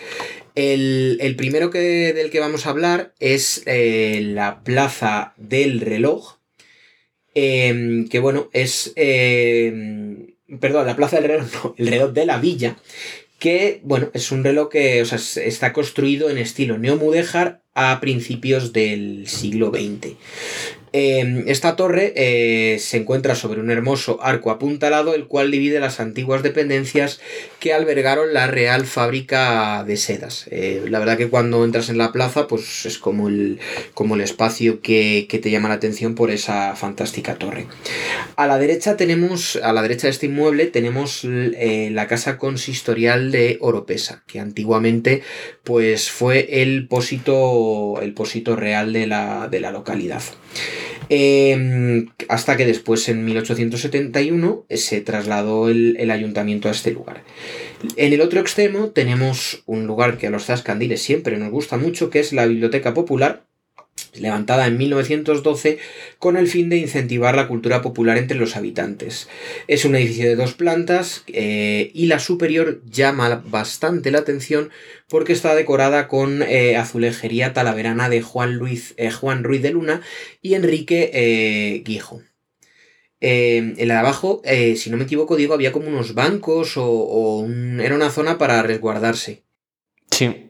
El, 0.55 1.35
primero 1.37 1.71
que, 1.71 2.13
del 2.13 2.31
que 2.31 2.41
vamos 2.41 2.67
a 2.67 2.71
hablar 2.71 3.15
es 3.21 3.63
eh, 3.67 4.21
la 4.23 4.63
Plaza 4.63 5.33
del 5.37 5.81
Reloj, 5.81 6.37
em, 7.35 8.09
que 8.09 8.19
bueno, 8.19 8.49
es... 8.53 8.93
Em, 8.97 10.30
perdón, 10.59 10.87
la 10.87 10.97
Plaza 10.97 11.17
del 11.17 11.29
Reloj, 11.29 11.49
no, 11.53 11.75
el 11.77 11.87
reloj 11.89 12.13
de 12.13 12.27
la 12.27 12.39
villa, 12.39 12.77
que 13.39 13.81
bueno, 13.85 14.11
es 14.13 14.33
un 14.33 14.45
reloj 14.45 14.69
que 14.69 15.01
está 15.01 15.73
construido 15.73 16.31
en 16.31 16.39
estilo 16.39 16.79
neomudéjar 16.79 17.63
a 17.75 18.01
principios 18.01 18.73
del 18.73 19.27
siglo 19.27 19.71
XX. 19.71 20.17
Em, 20.93 21.45
esta 21.47 21.77
torre 21.77 22.13
eh, 22.17 22.79
se 22.81 22.97
encuentra 22.97 23.37
sobre 23.37 23.61
un 23.61 23.71
hermoso 23.71 24.19
arco 24.23 24.51
apuntalado, 24.51 25.15
el 25.15 25.27
cual 25.27 25.51
divide 25.51 25.79
las 25.79 26.01
antiguas 26.01 26.43
dependencias 26.43 27.21
que 27.61 27.73
albergaron 27.73 28.35
la 28.35 28.49
Real 28.49 28.87
Fábrica 28.87 29.85
de 29.85 29.97
Sedas. 29.97 30.47
Eh, 30.51 30.85
la 30.89 30.99
verdad 30.99 31.17
que 31.17 31.29
cuando 31.29 31.65
entras 31.65 31.91
en 31.91 31.99
la 31.99 32.11
plaza, 32.11 32.49
pues 32.49 32.87
es 32.87 32.99
como 32.99 33.29
el, 33.29 33.61
como 33.95 34.17
el 34.17 34.21
espacio 34.21 34.81
que, 34.81 35.29
te 35.31 35.51
llama 35.51 35.69
la 35.69 35.77
atención 35.77 36.15
por 36.17 36.31
esa 36.31 36.75
fantástica 36.75 37.37
torre. 37.37 37.67
A 38.35 38.47
la 38.49 38.59
derecha 38.59 38.97
tenemos, 38.97 39.57
a 39.63 39.73
la 39.73 39.83
derecha 39.83 40.09
de 40.09 40.11
este 40.11 40.27
inmueble, 40.27 40.67
tenemos 40.67 41.25
eh, 41.25 41.91
la 41.93 42.09
casa 42.09 42.37
consistorial 42.37 43.31
de 43.31 43.59
Oropesa, 43.61 44.25
que 44.27 44.41
antiguamente 44.41 45.23
pues 45.63 46.11
fue 46.11 46.63
el 46.63 46.89
pósito, 46.89 47.37
el 48.01 48.13
pósito 48.15 48.57
real 48.57 48.93
de 48.93 49.07
la, 49.07 49.49
de 49.49 49.61
la 49.61 49.71
localidad. 49.71 50.23
Em, 51.13 52.07
hasta 52.29 52.57
que 52.57 52.65
después, 52.65 53.09
en 53.09 53.25
1871, 53.25 54.65
se 54.71 55.01
trasladó 55.01 55.69
el, 55.69 56.09
ayuntamiento 56.09 56.69
a 56.69 56.71
este 56.71 56.93
lugar. 56.93 57.25
En 57.97 58.13
el 58.13 58.21
otro 58.21 58.41
extremo 58.41 58.91
tenemos 58.91 59.65
un 59.67 59.89
lugar 59.89 60.19
que 60.19 60.29
a 60.29 60.31
los 60.31 60.45
zascandiles 60.45 61.03
siempre 61.03 61.37
nos 61.37 61.51
gusta 61.51 61.77
mucho, 61.77 62.11
que 62.11 62.21
es 62.21 62.33
la 62.33 62.47
Biblioteca 62.47 62.95
Popular, 62.95 63.45
levantada 64.15 64.67
en 64.67 64.79
1912 64.79 65.79
con 66.19 66.37
el 66.37 66.49
fin 66.49 66.69
de 66.69 66.77
incentivar 66.77 67.37
la 67.37 67.49
cultura 67.49 67.83
popular 67.83 68.19
entre 68.19 68.39
los 68.39 68.57
habitantes. 68.57 69.29
Es 69.69 69.85
un 69.85 69.95
edificio 69.95 70.29
de 70.29 70.37
dos 70.37 70.55
plantas 70.55 71.25
eh, 71.29 71.91
y 71.95 72.07
la 72.07 72.19
superior 72.19 72.83
llama 72.85 73.43
bastante 73.47 74.11
la 74.11 74.19
atención 74.19 74.71
porque 75.09 75.33
está 75.33 75.55
decorada 75.55 76.09
con 76.09 76.43
eh, 76.43 76.77
azulejería 76.77 77.53
talaverana 77.53 78.09
de 78.09 78.23
Juan, 78.23 78.55
Luis, 78.55 78.95
eh, 78.97 79.11
Juan 79.11 79.45
Ruiz 79.45 79.63
de 79.63 79.71
Luna 79.71 80.03
y 80.43 80.55
Enrique 80.55 81.83
Guijo. 81.85 82.23
en 83.21 83.89
la 83.89 83.95
de 83.95 84.01
abajo, 84.01 84.43
si 84.77 84.91
no 84.91 84.97
me 84.97 85.05
equivoco, 85.05 85.37
digo, 85.37 85.55
había 85.55 85.73
como 85.73 85.89
unos 85.89 86.15
bancos 86.15 86.75
o, 86.77 87.47
era 87.81 87.95
una 87.95 88.11
zona 88.11 88.39
para 88.39 88.63
resguardarse. 88.63 89.43
Sí. 90.11 90.49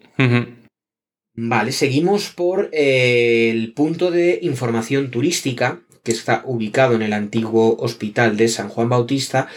Vale, 1.35 1.73
seguimos 1.73 2.31
por 2.31 2.71
eh, 2.73 3.51
el 3.51 3.73
punto 3.73 4.11
de 4.11 4.41
información 4.43 5.11
turística 5.11 5.81
que 6.03 6.13
está 6.13 6.43
ubicado 6.45 6.95
en 6.95 7.03
el 7.03 7.13
antiguo 7.13 7.77
hospital 7.79 8.37
de 8.37 8.49
San 8.49 8.69
Juan 8.69 8.89
Bautista, 8.89 9.49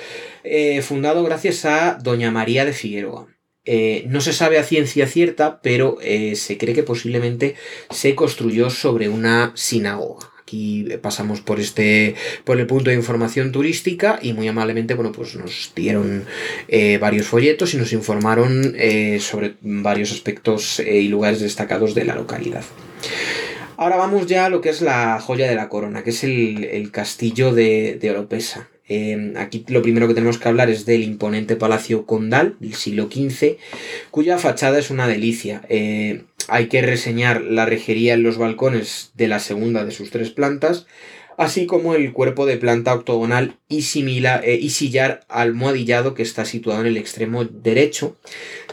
eh, 0.44 0.82
fundado 0.82 1.24
gracias 1.24 1.66
a 1.66 1.98
Doña 2.02 2.32
María 2.32 2.66
de 2.66 2.74
Figueroa. 2.74 3.28
Eh, 3.66 4.04
no 4.08 4.22
se 4.22 4.34
sabe 4.34 4.60
a 4.60 4.64
ciencia 4.64 5.08
cierta, 5.08 5.62
pero 5.62 5.98
se 6.02 6.58
cree 6.58 6.76
que 6.76 6.84
posiblemente 6.84 7.56
se 7.90 8.14
construyó 8.14 8.70
sobre 8.70 9.08
una 9.08 9.54
sinagoga. 9.56 10.33
Aquí 10.54 10.86
pasamos 11.02 11.42
por 11.42 11.60
este 11.60 12.13
por 12.44 12.60
el 12.60 12.68
punto 12.68 12.92
de 12.92 12.96
información 12.96 13.52
turística 13.52 14.20
y 14.22 14.34
muy 14.34 14.48
amablemente 14.48 14.94
bueno 14.94 15.12
pues 15.12 15.36
nos 15.36 15.72
dieron 15.76 16.26
eh, 16.68 17.00
varios 17.00 17.26
folletos 17.26 17.74
y 17.74 17.78
nos 17.78 17.92
informaron 17.92 18.76
eh, 18.78 19.18
sobre 19.20 19.56
varios 19.62 20.12
aspectos 20.12 20.80
eh, 20.80 21.00
y 21.00 21.08
lugares 21.08 21.39
destacados 21.39 21.96
de 21.96 22.06
la 22.06 22.13
localidad. 22.13 22.63
Ahora 23.78 23.96
vamos 23.96 24.28
ya 24.28 24.46
a 24.46 24.50
lo 24.50 24.62
que 24.62 24.70
es 24.70 24.82
la 24.82 25.20
joya 25.20 25.50
de 25.50 25.56
la 25.56 25.70
corona, 25.70 26.04
que 26.04 26.12
es 26.12 26.24
el, 26.24 26.92
castillo 26.92 27.52
de, 27.52 27.98
de 28.00 28.12
Oropesa. 28.12 28.70
Aquí 29.38 29.65
lo 29.67 29.82
primero 29.82 30.08
que 30.08 30.13
tenemos 30.13 30.38
que 30.38 30.48
hablar 30.48 30.69
es 30.69 30.86
del 30.86 31.04
imponente 31.04 31.56
palacio 31.56 32.06
condal 32.06 32.56
del 32.60 32.76
siglo 32.76 33.10
XV, 33.12 33.58
cuya 34.12 34.38
fachada 34.38 34.80
es 34.80 34.89
una 34.89 35.08
delicia 35.08 35.62
hay 36.48 36.67
que 36.67 36.82
reseñar 36.82 37.41
la 37.41 37.65
rejería 37.65 38.13
en 38.13 38.24
los 38.24 38.38
balcones 38.38 39.12
de 39.15 39.28
la 39.28 39.39
segunda 39.39 39.86
de 39.86 39.91
sus 39.91 40.10
tres 40.10 40.30
plantas, 40.30 40.86
así 41.38 41.65
como 41.65 41.96
el 41.96 42.13
cuerpo 42.13 42.46
de 42.46 42.58
planta 42.58 42.93
octogonal 42.93 43.58
y, 43.69 43.80
eh, 43.80 44.60
y 44.62 44.69
sillar 44.69 45.22
almohadillado 45.30 46.13
que 46.13 46.24
está 46.24 46.46
situado 46.46 46.82
en 46.82 46.88
el 46.88 46.98
extremo 46.98 47.46
derecho, 47.46 48.17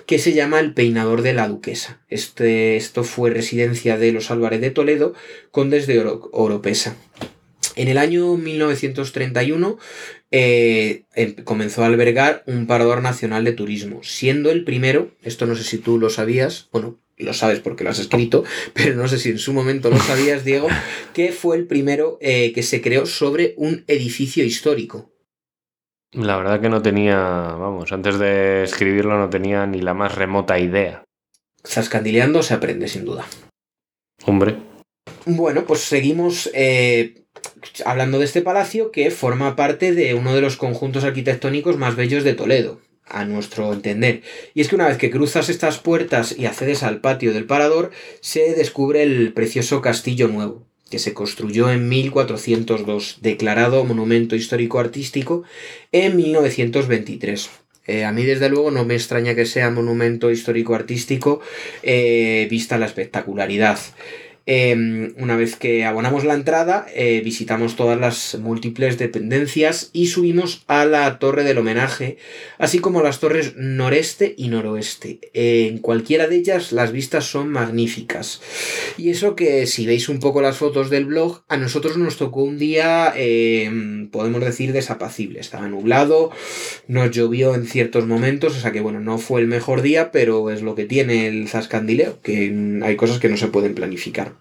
que 0.07 0.19
se 0.19 0.33
llama 0.33 0.61
el 0.61 0.75
peinador 0.75 1.23
de 1.23 1.35
la 1.35 1.49
duquesa. 1.49 2.01
Este, 2.09 2.77
esto 2.77 3.05
fue 3.05 3.31
residencia 3.31 3.97
de 3.97 4.13
los 4.13 4.31
Álvarez 4.31 4.61
de 4.61 4.71
Toledo, 4.71 5.15
condes 5.51 5.87
de 5.87 6.01
Oropesa. 6.33 6.97
En 7.81 7.89
el 7.89 7.97
año 7.97 8.37
1931 8.37 9.79
eh, 10.31 11.05
em, 11.15 11.35
comenzó 11.45 11.83
a 11.83 11.87
albergar 11.87 12.43
un 12.45 12.67
parador 12.67 13.01
nacional 13.01 13.43
de 13.43 13.55
turismo, 13.55 14.03
siendo 14.03 14.51
el 14.51 14.65
primero, 14.65 15.13
esto 15.23 15.47
no 15.47 15.57
sé 15.57 15.65
si 15.65 15.79
tú 15.79 15.99
lo 15.99 16.11
sabías, 16.11 16.69
bueno, 16.73 16.99
lo 17.17 17.33
sabes 17.33 17.61
porque 17.61 17.83
lo 17.83 17.89
has 17.89 17.99
escrito, 17.99 18.45
pero 18.75 18.97
no 18.97 19.09
sé 19.09 19.19
si 19.19 19.31
en 19.31 19.39
su 19.39 19.55
momento 19.55 19.89
lo 19.89 19.99
sabías, 19.99 20.45
Diego, 20.45 20.69
que 21.15 21.33
fue 21.33 21.57
el 21.57 21.67
primero 21.67 22.19
eh, 22.21 22.53
que 22.53 22.63
se 22.63 22.83
creó 22.83 23.07
sobre 23.07 23.55
un 23.57 23.83
edificio 23.87 24.45
histórico. 24.45 25.11
La 26.13 26.37
verdad 26.37 26.61
que 26.61 26.69
no 26.69 26.83
tenía, 26.83 27.17
vamos, 27.17 27.93
antes 27.93 28.19
de 28.19 28.63
escribirlo 28.63 29.17
no 29.17 29.31
tenía 29.31 29.67
ni 29.67 29.81
la 29.81 29.95
más 29.95 30.17
remota 30.17 30.59
idea. 30.59 31.03
Zascandileando 31.67 32.43
se 32.43 32.53
aprende, 32.53 32.89
sin 32.89 33.07
duda. 33.07 33.25
Hombre. 34.27 34.57
Bueno, 35.25 35.65
pues 35.65 35.81
seguimos 35.81 36.51
eh, 36.53 37.21
hablando 37.85 38.19
de 38.19 38.25
este 38.25 38.43
palacio 38.43 38.91
que 38.91 39.11
forma 39.11 39.57
parte 39.57 39.93
de 39.93 40.15
uno 40.15 40.35
de 40.35 40.41
los 40.41 40.57
conjuntos 40.57 41.05
arquitectónicos 41.05 41.77
más 41.77 41.97
bellos 41.97 42.25
de 42.25 42.35
Toledo 42.35 42.81
a 43.07 43.25
nuestro 43.25 43.73
entender. 43.73 44.23
Y 44.55 44.61
es 44.61 44.69
que 44.69 44.77
una 44.77 44.89
vez 44.89 44.97
que 44.97 45.11
cruzas 45.11 45.49
estas 45.49 45.79
puertas 45.79 46.35
y 46.39 46.47
accedes 46.47 46.83
al 46.83 47.01
patio 47.01 47.33
del 47.33 47.45
parador, 47.45 47.91
se 48.21 48.55
descubre 48.55 49.03
el 49.03 49.33
precioso 49.33 49.83
Castillo 49.83 50.29
Nuevo, 50.29 50.65
que 50.91 50.99
se 50.99 51.13
construyó 51.13 51.71
en 51.71 51.89
1402, 51.89 53.19
declarado 53.21 53.85
Monumento 53.85 54.37
Histórico 54.37 54.79
Artístico 54.79 55.43
en 55.93 56.17
1923. 56.17 57.51
Eh, 57.87 58.05
a 58.05 58.13
mí 58.13 58.25
desde 58.25 58.49
luego 58.49 58.71
no 58.71 58.85
me 58.85 58.95
extraña 58.95 59.35
que 59.35 59.47
sea 59.47 59.71
monumento 59.71 60.31
histórico 60.31 60.77
artístico 60.77 61.41
eh, 61.83 62.47
vista 62.49 62.79
la 62.79 62.87
espectacularidad. 62.87 63.81
Em, 64.53 65.15
una 65.17 65.37
vez 65.37 65.55
que 65.55 65.85
abonamos 65.85 66.25
la 66.25 66.35
entrada, 66.35 66.85
eh, 66.93 67.21
visitamos 67.25 67.77
todas 67.77 68.01
las 68.01 68.37
múltiples 68.37 68.99
dependencias 68.99 69.91
y 69.93 70.09
subimos 70.09 70.65
a 70.67 70.85
la 70.87 71.21
torre 71.21 71.45
del 71.45 71.59
homenaje, 71.59 72.17
así 72.59 72.81
como 72.81 73.01
las 73.01 73.21
torres 73.21 73.55
noreste 73.55 74.35
y 74.37 74.49
noroeste. 74.49 75.21
en 75.35 75.79
cualquiera 75.79 76.27
de 76.27 76.35
ellas 76.35 76.73
las 76.73 76.91
vistas 76.91 77.27
son 77.27 77.51
magníficas. 77.51 78.41
Y 78.99 79.11
eso 79.11 79.37
que 79.37 79.69
si 79.69 79.87
veis 79.87 80.09
un 80.09 80.19
poco 80.19 80.43
las 80.43 80.57
fotos 80.57 80.91
del 80.91 81.05
blog, 81.05 81.43
a 81.47 81.57
nosotros 81.57 81.97
nos 81.97 82.17
tocó 82.17 82.43
un 82.43 82.59
día, 82.59 83.13
em, 83.15 84.09
podemos 84.09 84.41
decir, 84.41 84.73
desapacible. 84.73 85.39
Estaba 85.39 85.69
nublado, 85.69 86.33
nos 86.89 87.13
llovió 87.13 87.55
en 87.55 87.67
ciertos 87.67 88.05
momentos, 88.09 88.57
o 88.57 88.61
sea 88.61 88.73
que 88.73 88.81
bueno, 88.81 88.99
no 88.99 89.19
fue 89.19 89.41
el 89.43 89.47
mejor 89.47 89.83
día, 89.83 90.11
pero 90.11 90.51
es 90.51 90.63
lo 90.63 90.75
que 90.75 90.87
tiene 90.87 91.29
el 91.29 91.47
Zascandileo, 91.49 92.21
que 92.21 92.81
hay 92.83 92.97
cosas 92.97 93.21
que 93.21 93.29
no 93.29 93.37
se 93.37 93.47
pueden 93.47 93.77
planificar. 93.77 94.40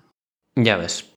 Ya 0.56 0.78
ves. 0.78 1.10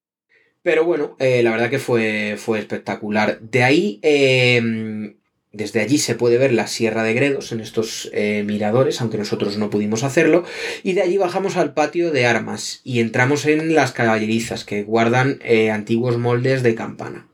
Pero 0.62 0.84
bueno, 0.84 1.16
eh, 1.18 1.42
la 1.42 1.50
verdad 1.50 1.70
que 1.70 1.78
fue, 1.78 2.36
fue 2.38 2.58
espectacular. 2.60 3.40
De 3.40 3.64
ahí, 3.64 3.98
em, 4.02 5.16
desde 5.50 5.80
allí 5.80 5.98
se 5.98 6.14
puede 6.14 6.38
ver 6.38 6.52
la 6.52 6.68
Sierra 6.68 7.02
de 7.02 7.14
Gredos 7.14 7.50
en 7.50 7.60
estos 7.60 8.08
eh, 8.12 8.44
miradores, 8.46 9.00
aunque 9.00 9.18
nosotros 9.18 9.58
no 9.58 9.70
pudimos 9.70 10.04
hacerlo. 10.04 10.44
Y 10.84 10.92
de 10.92 11.02
allí 11.02 11.18
bajamos 11.18 11.56
al 11.56 11.74
patio 11.74 12.12
de 12.12 12.26
armas 12.26 12.80
y 12.84 13.00
entramos 13.00 13.44
en 13.46 13.74
las 13.74 13.92
caballerizas 13.92 14.64
que 14.64 14.84
guardan 14.84 15.40
eh, 15.42 15.70
antiguos 15.70 16.16
moldes 16.16 16.62
de 16.62 16.76
campana. 16.76 17.28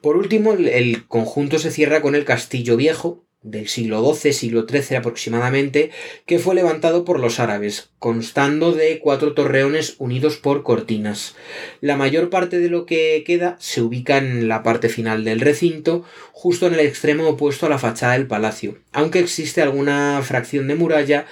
Por 0.00 0.16
último, 0.16 0.52
el 0.54 1.06
conjunto 1.08 1.58
se 1.58 1.70
cierra 1.70 2.00
con 2.00 2.14
el 2.14 2.24
castillo 2.24 2.76
viejo, 2.76 3.25
del 3.46 3.68
siglo 3.68 4.14
XII, 4.14 4.32
siglo 4.32 4.66
XIII 4.68 4.96
aproximadamente, 4.96 5.90
que 6.26 6.38
fue 6.38 6.54
levantado 6.54 7.04
por 7.04 7.20
los 7.20 7.40
árabes, 7.40 7.90
constando 7.98 8.72
de 8.72 8.98
cuatro 8.98 9.32
torreones 9.34 9.94
unidos 9.98 10.36
por 10.36 10.62
cortinas. 10.62 11.34
La 11.80 11.96
mayor 11.96 12.28
parte 12.28 12.58
de 12.58 12.68
lo 12.68 12.86
que 12.86 13.22
queda 13.24 13.56
se 13.60 13.80
ubica 13.80 14.18
en 14.18 14.48
la 14.48 14.62
parte 14.62 14.88
final 14.88 15.24
del 15.24 15.40
recinto, 15.40 16.04
justo 16.32 16.66
en 16.66 16.74
el 16.74 16.80
extremo 16.80 17.28
opuesto 17.28 17.66
a 17.66 17.70
la 17.70 17.78
fachada 17.78 18.14
del 18.14 18.26
palacio, 18.26 18.78
aunque 18.92 19.20
existe 19.20 19.62
alguna 19.62 20.20
fracción 20.22 20.68
de 20.68 20.74
muralla 20.74 21.26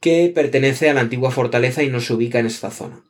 que 0.00 0.32
pertenece 0.34 0.90
a 0.90 0.94
la 0.94 1.02
antigua 1.02 1.30
fortaleza 1.30 1.82
y 1.82 1.88
no 1.88 2.00
se 2.00 2.14
ubica 2.14 2.38
en 2.38 2.46
esta 2.46 2.70
zona. 2.70 3.02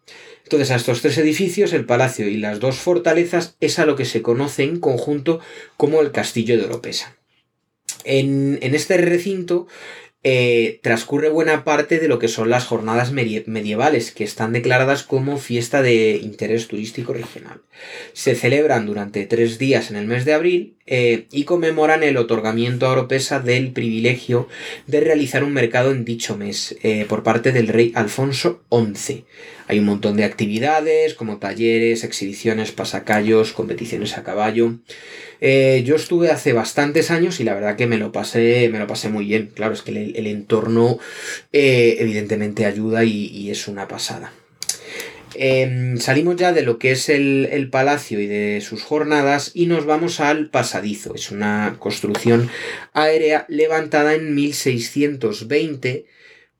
Entonces, 0.42 0.73
a 0.73 0.77
estos 0.77 1.01
tres 1.01 1.16
edificios, 1.18 1.73
el 1.73 1.87
palacio 1.87 2.27
y 2.29 2.37
las 2.37 2.59
dos 2.59 2.77
fortalezas, 2.77 3.57
es 3.61 3.79
a 3.79 3.87
lo 3.87 3.94
que 3.94 4.05
se 4.05 4.20
conoce 4.20 4.64
en 4.64 4.81
conjunto 4.81 5.38
como 5.77 6.01
el 6.01 6.11
castillo 6.11 6.59
de 6.59 6.64
Oropesa. 6.64 7.19
En, 8.05 8.59
este 8.63 8.97
recinto 8.97 9.67
eh, 10.23 10.81
transcurre 10.83 11.31
buena 11.31 11.65
parte 11.65 11.99
de 11.99 12.09
lo 12.09 12.19
que 12.19 12.29
son 12.29 12.51
las 12.51 12.67
jornadas 12.67 13.13
medievales, 13.13 14.11
que 14.13 14.25
están 14.25 14.53
declaradas 14.53 15.03
como 15.03 15.39
fiesta 15.39 15.83
de 15.83 16.17
interés 16.17 16.69
turístico 16.69 17.13
regional. 17.13 17.63
Se 18.13 18.35
celebran 18.35 18.87
durante 18.87 19.27
tres 19.27 19.59
días 19.59 19.91
en 19.91 19.97
el 19.97 20.07
mes 20.07 20.25
de 20.25 20.35
abril 20.35 20.77
eh, 20.92 21.26
y 21.31 21.44
conmemoran 21.44 22.03
el 22.03 22.16
otorgamiento 22.16 22.85
a 22.85 22.90
Oropesa 22.90 23.38
del 23.38 23.70
privilegio 23.70 24.48
de 24.88 24.98
realizar 24.98 25.44
un 25.44 25.53
mercado 25.53 25.92
en 25.92 26.05
dicho 26.05 26.37
mes 26.37 26.76
eh, 26.83 27.07
por 27.09 27.22
parte 27.22 27.53
del 27.53 27.68
rey 27.68 27.92
Alfonso 27.94 28.61
XI. 28.72 29.24
Hay 29.68 29.79
un 29.79 29.85
montón 29.85 30.16
de 30.16 30.24
actividades 30.24 31.14
como 31.14 31.38
talleres, 31.38 32.03
exhibiciones, 32.03 32.72
pasacallos, 32.72 33.53
competiciones 33.53 34.18
a 34.18 34.24
caballo. 34.24 34.81
Eh, 35.40 35.85
yo 35.87 35.94
estuve 35.94 36.33
hace 36.33 36.53
bastantes 36.53 37.12
años 37.12 37.38
y 37.38 37.44
la 37.44 37.55
verdad 37.55 37.76
que 37.76 37.87
me 37.87 37.96
lo 37.96 38.11
pasé, 38.11 38.68
me 38.68 38.81
lo 38.81 38.88
pasé 38.88 39.11
muy 39.11 39.26
bien. 39.26 39.53
Claro, 39.55 39.74
es 39.74 39.83
que 39.83 39.92
el, 39.92 40.26
entorno 40.26 40.98
evidentemente 41.53 42.66
ayuda 42.66 43.05
y, 43.05 43.48
es 43.48 43.68
una 43.68 43.87
pasada. 43.87 44.33
Em, 45.35 45.99
salimos 45.99 46.37
ya 46.37 46.53
de 46.53 46.62
lo 46.62 46.79
que 46.79 46.93
es 46.93 47.09
el, 47.09 47.49
el, 47.53 47.71
palacio 47.71 48.21
y 48.21 48.27
de 48.27 48.61
sus 48.61 48.83
jornadas 48.83 49.53
y 49.55 49.66
nos 49.66 49.87
vamos 49.87 50.21
al 50.21 50.51
pasadizo. 50.51 51.14
Es 51.14 51.31
una 51.31 51.77
construcción 51.79 52.51
aérea 52.93 53.47
levantada 53.49 54.14
en 54.14 54.35
1620 54.35 56.07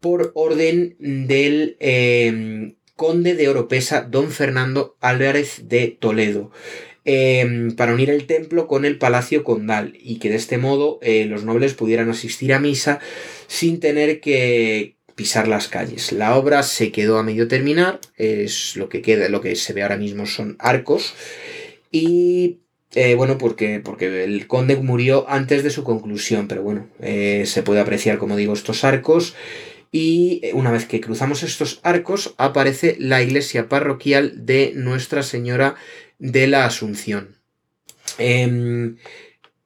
por 0.01 0.33
orden 0.35 0.97
del 0.99 1.77
em, 1.81 2.75
conde 2.97 3.35
de 3.35 3.49
Oropesa, 3.49 4.03
don 4.03 4.31
Fernando 4.31 4.97
Álvarez 5.01 5.69
de 5.69 5.89
Toledo. 5.89 6.51
Em, 7.05 7.75
para 7.75 7.95
unir 7.95 8.11
el 8.11 8.27
templo 8.27 8.67
con 8.67 8.85
el 8.85 8.99
palacio 8.99 9.43
condal 9.43 9.95
y 9.99 10.19
que 10.19 10.29
de 10.29 10.37
este 10.37 10.59
modo 10.59 10.99
eh, 11.01 11.25
los 11.25 11.45
nobles 11.45 11.73
pudieran 11.73 12.11
asistir 12.11 12.53
a 12.53 12.61
misa 12.61 13.01
sin 13.47 13.81
tener 13.81 14.21
que 14.21 14.97
pisar 15.21 15.49
las 15.49 15.69
calles. 15.69 16.13
La 16.13 16.35
obra 16.35 16.63
se 16.63 16.91
quedó 16.93 17.19
a 17.19 17.23
medio 17.23 17.47
terminar, 17.47 18.01
es 18.17 18.75
lo 18.77 18.89
que 18.89 19.03
queda, 19.03 19.29
lo 19.29 19.43
que 19.43 19.55
se 19.55 19.75
ve 19.75 19.83
ahora 19.83 19.99
mismo 19.99 20.25
son 20.25 20.57
arcos 20.59 21.13
y 21.93 22.61
eh, 22.95 23.17
bueno, 23.17 23.37
porque, 23.37 23.83
porque 23.85 24.25
el 24.25 24.47
conde 24.47 24.77
murió 24.77 25.29
antes 25.29 25.63
de 25.63 25.69
su 25.69 25.85
conclusión, 25.85 26.49
pero 26.49 26.63
bueno, 26.63 26.89
eh, 27.01 27.45
se 27.45 27.63
puede 27.63 27.81
apreciar, 27.81 28.17
como 28.17 28.35
digo, 28.35 28.55
estos 28.55 28.83
arcos. 28.83 29.35
Y 29.93 30.41
una 30.55 30.71
vez 30.71 30.87
que 30.87 31.03
cruzamos 31.03 31.43
estos 31.43 31.81
arcos, 31.83 32.35
aparece 32.39 32.97
la 32.99 33.21
iglesia 33.21 33.69
parroquial 33.69 34.47
de 34.47 34.73
Nuestra 34.75 35.23
Señora 35.23 35.75
de 36.19 36.47
la 36.47 36.65
Asunción. 36.65 37.37
Em, 38.17 38.97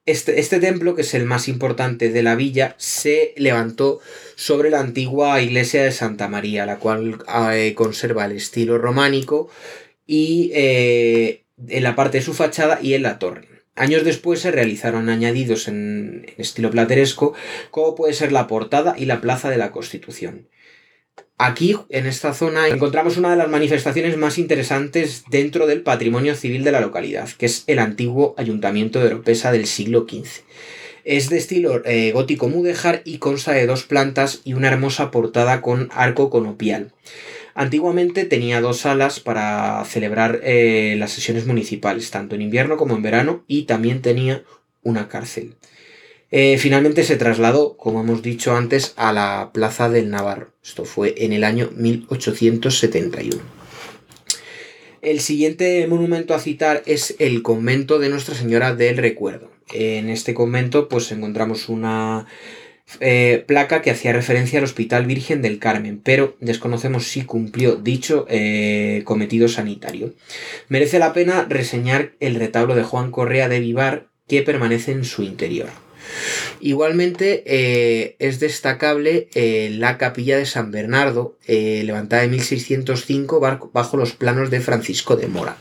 este, 0.07 0.39
este, 0.39 0.61
templo, 0.61 0.95
que 0.95 1.03
es 1.03 1.15
el 1.15 1.25
más 1.25 1.49
importante 1.49 2.11
de 2.11 2.23
la 2.23 2.35
villa, 2.35 2.75
se 2.79 3.33
levantó 3.37 4.01
sobre 4.37 4.71
la 4.71 4.81
antigua 4.81 5.41
iglesia 5.41 5.83
de 5.83 5.93
Santa 5.93 6.29
María, 6.29 6.67
la 6.67 6.79
cual 6.79 7.19
eh, 7.53 7.75
conserva 7.75 8.27
el 8.27 8.33
estilo 8.33 8.79
románico 8.79 9.49
y 10.07 10.51
eh, 10.55 11.45
en 11.69 11.83
la 11.83 11.97
parte 11.97 12.19
de 12.19 12.25
su 12.25 12.35
fachada 12.35 12.81
y 12.83 12.95
en 12.95 13.03
la 13.03 13.19
torre. 13.19 13.49
Años 13.77 14.05
después 14.05 14.41
se 14.41 14.53
realizaron 14.53 15.09
añadidos 15.09 15.69
en, 15.69 16.27
en 16.29 16.41
estilo 16.41 16.71
plateresco, 16.71 17.35
como 17.71 17.95
puede 17.95 18.13
ser 18.13 18.31
la 18.31 18.47
portada 18.47 18.95
y 18.97 19.07
la 19.07 19.21
plaza 19.21 19.51
de 19.51 19.57
la 19.57 19.73
Constitución. 19.73 20.49
Aquí, 21.37 21.77
en 21.89 22.07
esta 22.07 22.33
zona, 22.33 22.69
encontramos 22.69 23.17
una 23.17 23.31
de 23.31 23.37
las 23.37 23.49
manifestaciones 23.49 24.17
más 24.17 24.39
interesantes 24.39 25.25
dentro 25.31 25.67
del 25.67 25.83
patrimonio 25.83 26.37
civil 26.37 26.63
de 26.63 26.71
la 26.71 26.81
localidad, 26.81 27.29
que 27.29 27.47
es 27.47 27.65
el 27.67 27.81
antiguo 27.81 28.37
ayuntamiento 28.39 29.01
de 29.01 29.07
Oropesa 29.07 29.51
del 29.51 29.67
siglo 29.67 30.07
XV. 30.09 30.45
Es 31.03 31.31
de 31.31 31.39
estilo 31.39 31.85
eh, 31.85 32.13
gótico 32.13 32.49
mudéjar 32.49 33.03
y 33.05 33.19
consta 33.19 33.51
de 33.51 33.67
dos 33.67 33.83
plantas 33.83 34.43
y 34.45 34.55
una 34.55 34.69
hermosa 34.69 35.11
portada 35.11 35.61
con 35.61 35.89
arco 35.93 36.31
conopial. 36.31 36.93
Antiguamente 37.55 38.25
tenía 38.25 38.61
dos 38.61 38.79
salas 38.79 39.19
para 39.19 39.85
celebrar 39.87 40.41
eh, 40.45 40.95
las 40.99 41.11
sesiones 41.11 41.47
municipales, 41.47 42.11
tanto 42.13 42.37
en 42.37 42.43
invierno 42.43 42.77
como 42.77 42.95
en 42.95 43.03
verano, 43.03 43.45
y 43.49 43.65
también 43.65 44.03
tenía 44.03 44.45
una 44.83 45.09
cárcel. 45.09 45.57
Eh, 46.37 46.59
finalmente 46.59 47.05
se 47.05 47.15
trasladó, 47.15 47.77
como 47.77 48.01
hemos 48.01 48.21
dicho 48.21 48.57
antes, 48.57 48.93
a 48.97 49.13
la 49.13 49.53
Plaza 49.55 49.89
del 49.89 50.11
Navarro. 50.11 50.53
Esto 50.65 50.85
fue 50.85 51.15
en 51.19 51.33
el 51.33 51.45
año 51.45 51.71
1871. 51.77 53.41
El 55.01 55.21
siguiente 55.21 55.87
monumento 55.87 56.35
a 56.35 56.41
citar 56.41 56.83
es 56.87 57.15
el 57.21 57.43
convento 57.43 58.01
de 58.01 58.09
Nuestra 58.09 58.35
Señora 58.35 58.75
del 58.75 58.97
Recuerdo. 58.97 59.53
En 59.73 60.09
este 60.09 60.35
convento 60.35 60.89
pues 60.89 61.13
encontramos 61.13 61.69
una 61.69 62.27
eh, 62.99 63.45
placa 63.47 63.81
que 63.81 63.93
hacía 63.93 64.13
referencia 64.13 64.59
al 64.59 64.65
Hospital 64.65 65.07
Virgen 65.07 65.41
del 65.41 65.61
Carmen, 65.61 66.01
pero 66.03 66.37
desconocemos 66.41 67.07
si 67.07 67.23
cumplió 67.23 67.77
dicho 67.77 68.27
eh, 68.29 69.03
cometido 69.05 69.47
sanitario. 69.47 70.15
Merece 70.69 70.99
la 70.99 71.13
pena 71.13 71.47
reseñar 71.49 72.15
el 72.19 72.35
retablo 72.35 72.75
de 72.75 72.83
Juan 72.83 73.13
Correa 73.13 73.49
de 73.49 73.61
Vivar 73.61 74.09
que 74.27 74.43
permanece 74.43 74.91
en 74.91 75.05
su 75.05 75.23
interior. 75.23 75.84
Igualmente 76.61 77.43
eh, 77.47 78.17
es 78.19 78.41
destacable 78.41 79.29
eh, 79.35 79.71
la 79.77 79.99
capilla 79.99 80.39
de 80.39 80.47
San 80.47 80.71
Bernardo, 80.71 81.37
eh, 81.47 81.83
levantada 81.85 82.25
en 82.25 82.31
1605 82.31 83.41
bajo 83.73 83.97
los 83.97 84.13
planos 84.13 84.51
de 84.51 84.61
Francisco 84.61 85.17
de 85.17 85.27
Mora, 85.27 85.57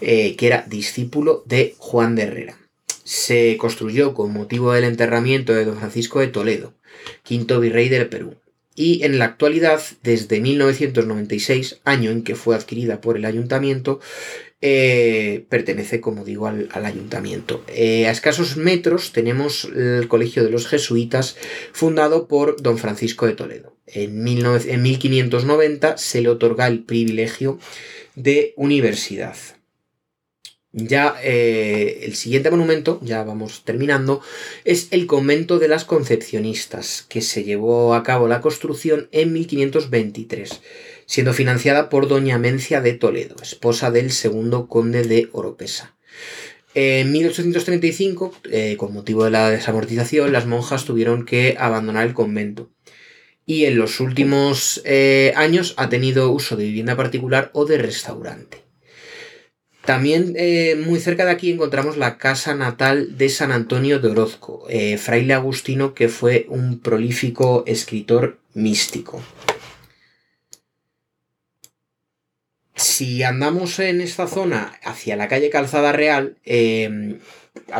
que 0.00 0.36
era 0.40 0.64
discípulo 0.68 1.42
de 1.46 1.74
Juan 1.78 2.14
de 2.14 2.22
Herrera. 2.22 2.58
Se 3.04 3.56
construyó 3.58 4.14
con 4.14 4.32
motivo 4.32 4.72
del 4.72 4.84
enterramiento 4.84 5.52
de 5.54 5.64
don 5.64 5.78
Francisco 5.78 6.20
de 6.20 6.28
Toledo, 6.28 6.74
quinto 7.22 7.60
virrey 7.60 7.88
del 7.88 8.08
Perú 8.08 8.36
y 8.76 9.04
en 9.04 9.18
la 9.18 9.24
actualidad, 9.24 9.80
desde 10.02 10.40
1996, 10.40 11.80
año 11.84 12.10
en 12.10 12.22
que 12.22 12.34
fue 12.34 12.54
adquirida 12.54 13.00
por 13.00 13.16
el 13.16 13.24
ayuntamiento, 13.24 14.00
eh, 14.60 15.46
pertenece, 15.48 16.00
como 16.00 16.24
digo, 16.24 16.46
al, 16.46 16.68
ayuntamiento. 16.72 17.62
Eh, 17.68 18.06
a 18.06 18.10
escasos 18.10 18.56
metros 18.56 19.12
tenemos 19.12 19.64
el 19.64 20.08
Colegio 20.08 20.44
de 20.44 20.50
los 20.50 20.66
Jesuitas, 20.66 21.36
fundado 21.72 22.26
por 22.28 22.60
don 22.62 22.78
Francisco 22.78 23.26
de 23.26 23.34
Toledo. 23.34 23.76
En, 23.86 24.26
en 24.26 24.82
1590 24.82 25.98
se 25.98 26.20
le 26.20 26.28
otorga 26.28 26.66
el 26.66 26.84
privilegio 26.84 27.58
de 28.14 28.54
universidad. 28.56 29.36
Ya 30.78 31.16
eh, 31.22 32.00
el 32.02 32.14
siguiente 32.14 32.50
monumento, 32.50 33.00
ya 33.02 33.24
vamos 33.24 33.64
terminando, 33.64 34.20
es 34.64 34.88
el 34.90 35.06
convento 35.06 35.58
de 35.58 35.68
las 35.68 35.86
Concepcionistas, 35.86 37.06
que 37.08 37.22
se 37.22 37.44
llevó 37.44 37.94
a 37.94 38.02
cabo 38.02 38.28
la 38.28 38.42
construcción 38.42 39.08
en 39.10 39.32
1523. 39.32 40.60
Siendo 41.06 41.32
financiada 41.32 41.88
por 41.88 42.08
doña 42.08 42.38
Mencia 42.38 42.80
de 42.80 42.92
Toledo, 42.92 43.36
esposa 43.40 43.90
del 43.90 44.10
segundo 44.10 44.68
conde 44.68 45.04
de 45.04 45.28
Oropesa. 45.32 45.96
En 46.78 47.10
1835, 47.10 48.34
eh, 48.50 48.76
con 48.76 48.92
motivo 48.92 49.24
de 49.24 49.30
la 49.30 49.48
desamortización, 49.48 50.30
las 50.30 50.44
monjas 50.44 50.84
tuvieron 50.84 51.24
que 51.24 51.56
abandonar 51.58 52.06
el 52.06 52.12
convento. 52.12 52.70
Y 53.46 53.64
en 53.64 53.78
los 53.78 53.98
últimos 54.00 54.82
eh, 54.84 55.32
años 55.36 55.72
ha 55.78 55.88
tenido 55.88 56.30
uso 56.32 56.54
de 56.54 56.64
vivienda 56.64 56.94
particular 56.94 57.50
o 57.54 57.64
de 57.64 57.78
restaurante. 57.78 58.58
También 59.86 60.34
eh, 60.36 60.76
muy 60.84 61.00
cerca 61.00 61.24
de 61.24 61.30
aquí 61.30 61.50
encontramos 61.50 61.96
la 61.96 62.18
casa 62.18 62.54
natal 62.54 63.16
de 63.16 63.30
San 63.30 63.52
Antonio 63.52 63.98
de 63.98 64.08
Orozco, 64.08 64.66
fraile 64.98 65.32
agustino 65.32 65.94
que 65.94 66.08
fue 66.08 66.44
un 66.50 66.80
prolífico 66.80 67.64
escritor 67.66 68.38
místico. 68.52 69.22
Si 72.76 73.22
andamos 73.22 73.78
en 73.78 74.02
esta 74.02 74.26
zona 74.26 74.78
hacia 74.84 75.16
la 75.16 75.28
calle 75.28 75.48
Calzada 75.48 75.92
Real, 75.92 76.36
em, 76.44 77.20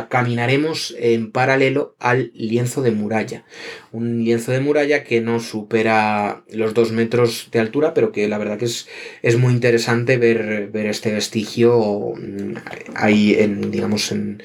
caminaremos 0.09 0.95
en 0.97 1.31
paralelo 1.31 1.95
al 1.99 2.31
lienzo 2.33 2.81
de 2.81 2.89
muralla. 2.89 3.45
Un 3.91 4.23
lienzo 4.23 4.51
de 4.51 4.59
muralla 4.59 5.03
que 5.03 5.21
no 5.21 5.39
supera 5.39 6.43
los 6.51 6.73
dos 6.73 6.91
metros 6.91 7.49
de 7.51 7.59
altura, 7.59 7.93
pero 7.93 8.11
que 8.11 8.27
la 8.27 8.39
verdad 8.39 8.57
que 8.57 8.65
es, 8.65 8.87
es 9.21 9.37
muy 9.37 9.53
interesante 9.53 10.17
ver, 10.17 10.69
ver 10.71 10.87
este 10.87 11.11
vestigio 11.11 12.13
mm, 12.15 12.55
ahí 12.95 13.35
en, 13.35 13.69
digamos, 13.69 14.11
en, 14.11 14.41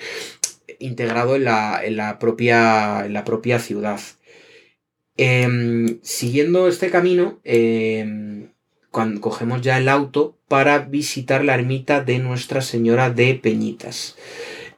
integrado 0.78 1.36
en 1.36 1.44
la, 1.44 2.18
propia, 2.20 3.06
en 3.06 3.14
la 3.14 3.24
propia 3.24 3.58
ciudad. 3.58 4.00
Em, 5.16 5.98
siguiendo 6.02 6.68
este 6.68 6.90
camino, 6.90 7.40
em, 7.44 8.51
cuando 8.92 9.20
cogemos 9.20 9.62
ya 9.62 9.78
el 9.78 9.88
auto 9.88 10.36
para 10.46 10.78
visitar 10.80 11.42
la 11.44 11.54
ermita 11.54 12.02
de 12.02 12.18
Nuestra 12.20 12.60
Señora 12.60 13.10
de 13.10 13.34
Peñitas. 13.34 14.16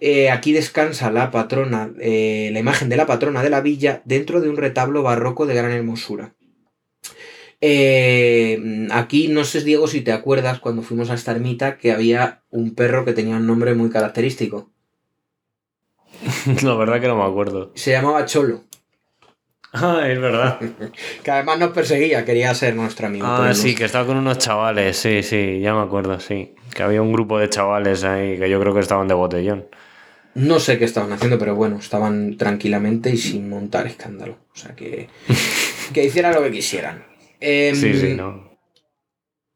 Eh, 0.01 0.31
aquí 0.31 0.53
descansa 0.53 1.11
la 1.11 1.31
patrona, 1.31 1.93
eh, 2.01 2.51
la 2.53 2.61
imagen 2.61 2.89
de 2.89 2.97
la 2.97 3.07
patrona 3.07 3.43
de 3.43 3.51
la 3.51 3.61
villa 3.61 4.03
dentro 4.05 4.41
de 4.41 4.49
un 4.49 4.57
retablo 4.57 5.03
barroco 5.03 5.47
de 5.47 5.55
gran 5.55 5.73
hermosura. 5.73 6.35
Eh, 7.61 8.87
aquí 8.93 9.29
no 9.29 9.45
sé, 9.45 9.63
Diego, 9.63 9.89
si 9.89 10.01
te 10.01 10.13
acuerdas 10.13 10.61
cuando 10.61 10.83
fuimos 10.83 11.11
a 11.11 11.15
esta 11.15 11.33
ermita 11.33 11.77
que 11.77 11.91
había 11.93 12.43
un 12.51 12.75
perro 12.75 13.05
que 13.05 13.15
tenía 13.15 13.37
un 13.37 13.47
nombre 13.47 13.75
muy 13.75 13.91
característico. 13.91 14.71
La 16.63 16.75
verdad 16.75 17.01
que 17.01 17.09
no 17.09 17.17
me 17.17 17.25
acuerdo. 17.25 17.73
Se 17.75 17.91
llamaba 17.91 18.27
Cholo. 18.27 18.63
Ah, 19.75 20.05
es 20.09 20.21
verdad. 20.21 20.59
que 21.25 21.31
además 21.31 21.59
nos 21.59 21.71
perseguía, 21.73 22.25
quería 22.25 22.55
ser 22.55 22.77
nuestro 22.77 23.09
amigo. 23.09 23.27
Ah, 23.27 23.53
sí, 23.55 23.75
que 23.75 23.85
estaba 23.85 24.07
con 24.07 24.17
unos 24.17 24.39
chavales, 24.39 24.97
sí, 24.97 25.23
sí, 25.25 25.59
ya 25.61 25.75
me 25.75 25.83
acuerdo, 25.83 26.21
sí. 26.21 26.55
Que 26.73 26.85
había 26.85 27.03
un 27.03 27.13
grupo 27.13 27.39
de 27.39 27.51
chavales 27.51 28.05
ahí 28.05 28.39
que 28.39 28.49
yo 28.49 28.61
creo 28.61 28.73
que 28.73 28.81
estaban 28.81 29.09
de 29.09 29.15
botellón. 29.15 29.67
No 30.35 30.61
sé 30.61 30.79
qué 30.79 30.85
estaban 30.85 31.13
haciendo, 31.13 31.39
pero 31.39 31.57
bueno, 31.57 31.79
estaban 31.79 32.37
tranquilamente 32.37 33.11
y 33.11 33.17
sin 33.17 33.49
montar 33.49 33.87
escándalo. 33.87 34.37
O 34.53 34.57
sea 34.57 34.75
que. 34.75 35.09
que 35.93 36.05
hicieran 36.05 36.35
lo 36.35 36.43
que 36.43 36.53
quisieran. 36.53 37.05
sí, 37.41 37.75
sí, 37.75 38.07
em, 38.11 38.17
no. 38.17 38.44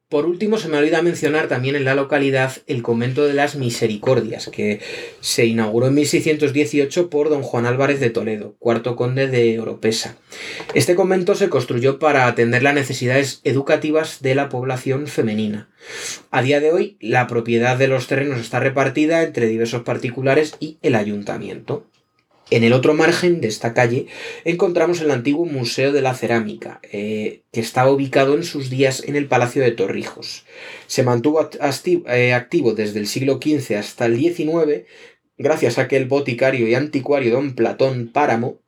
Por 0.09 0.25
último, 0.25 0.57
se 0.57 0.69
me 0.69 0.77
olvida 0.77 1.03
mencionar 1.03 1.47
también 1.47 1.75
en 1.75 1.85
la 1.85 1.93
localidad 1.93 2.51
el 2.65 2.81
convento 2.81 3.27
de 3.27 3.35
las 3.35 3.55
Misericordias, 3.55 4.47
que 4.47 4.79
se 5.19 5.45
inauguró 5.45 5.85
en 5.85 5.93
1618 5.93 7.11
por 7.11 7.29
don 7.29 7.43
Juan 7.43 7.67
Álvarez 7.67 7.99
de 7.99 8.09
Toledo, 8.09 8.55
cuarto 8.57 8.95
conde 8.95 9.27
de 9.27 9.59
Oropesa. 9.59 10.17
Este 10.73 10.95
convento 10.95 11.35
se 11.35 11.49
construyó 11.49 11.99
para 11.99 12.25
atender 12.25 12.63
las 12.63 12.73
necesidades 12.73 13.41
educativas 13.43 14.23
de 14.23 14.33
la 14.33 14.49
población 14.49 15.05
femenina. 15.05 15.69
A 16.31 16.41
día 16.41 16.59
de 16.59 16.71
hoy, 16.71 16.97
la 16.99 17.27
propiedad 17.27 17.77
de 17.77 17.87
los 17.87 18.07
terrenos 18.07 18.39
está 18.39 18.59
repartida 18.59 19.21
entre 19.21 19.45
diversos 19.45 19.83
particulares 19.83 20.55
y 20.59 20.79
el 20.81 20.95
ayuntamiento. 20.95 21.85
En 22.51 22.63
el 22.63 22.73
otro 22.73 22.95
margen 22.95 23.41
de 23.41 23.47
esta 23.47 23.73
calle 23.73 24.07
encontramos 24.43 25.01
el 25.01 25.11
antiguo 25.11 25.45
Museo 25.45 25.91
de 25.91 26.01
la 26.01 26.15
Cerámica, 26.15 26.79
eh, 26.91 27.43
que 27.51 27.59
estaba 27.59 27.91
ubicado 27.91 28.35
en 28.35 28.43
sus 28.43 28.69
días 28.69 29.03
en 29.05 29.15
el 29.15 29.27
Palacio 29.27 29.61
de 29.61 29.71
Torrijos. 29.71 30.45
Se 30.87 31.03
mantuvo 31.03 31.47
eh, 32.07 32.33
activo 32.33 32.73
desde 32.73 32.99
el 32.99 33.07
siglo 33.07 33.39
XV 33.41 33.75
hasta 33.77 34.07
el 34.07 34.17
XIX, 34.17 34.85
gracias 35.37 35.77
a 35.77 35.87
que 35.87 35.97
el 35.97 36.05
boticario 36.05 36.67
y 36.67 36.73
anticuario 36.73 37.33
don 37.33 37.53
Platón 37.53 38.09
Páramo 38.11 38.59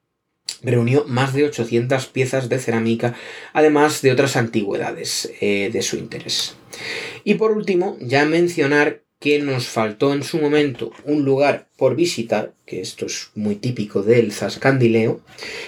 reunió 0.61 1.05
más 1.07 1.33
de 1.33 1.45
800 1.45 2.05
piezas 2.07 2.49
de 2.49 2.59
cerámica, 2.59 3.15
además 3.53 4.03
de 4.03 4.11
otras 4.11 4.35
antigüedades 4.35 5.31
eh, 5.41 5.71
de 5.73 5.81
su 5.81 5.97
interés. 5.97 6.55
Y 7.23 7.35
por 7.35 7.51
último, 7.51 7.97
ya 7.99 8.25
mencionar 8.25 9.01
que 9.21 9.39
nos 9.39 9.67
faltó 9.67 10.13
en 10.13 10.23
su 10.23 10.39
momento 10.39 10.91
un 11.05 11.23
lugar 11.23 11.67
por 11.77 11.95
visitar, 11.95 12.53
que 12.65 12.81
esto 12.81 13.05
es 13.05 13.29
muy 13.35 13.55
típico 13.55 14.01
del 14.01 14.31
Zascandileo, 14.31 15.21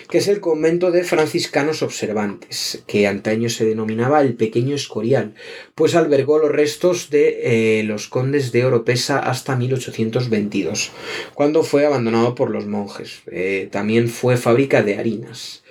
que 0.09 0.17
es 0.17 0.27
el 0.27 0.39
convento 0.39 0.89
de 0.89 1.03
franciscanos 1.03 1.83
observantes, 1.83 2.83
que 2.87 3.05
antaño 3.05 3.49
se 3.49 3.65
denominaba 3.65 4.21
el 4.21 4.33
Pequeño 4.33 4.73
Escorial, 4.73 5.35
pues 5.75 5.93
albergó 5.93 6.39
los 6.39 6.51
restos 6.51 7.11
de 7.11 7.79
eh, 7.79 7.83
los 7.83 8.07
condes 8.07 8.51
de 8.51 8.65
Oropesa 8.65 9.19
hasta 9.19 9.55
1822, 9.55 10.91
cuando 11.35 11.61
fue 11.61 11.85
abandonado 11.85 12.33
por 12.33 12.49
los 12.49 12.65
monjes. 12.65 13.21
Eh, 13.27 13.69
también 13.71 14.09
fue 14.09 14.35
fábrica 14.35 14.81
de 14.81 14.97
harinas. 14.97 15.62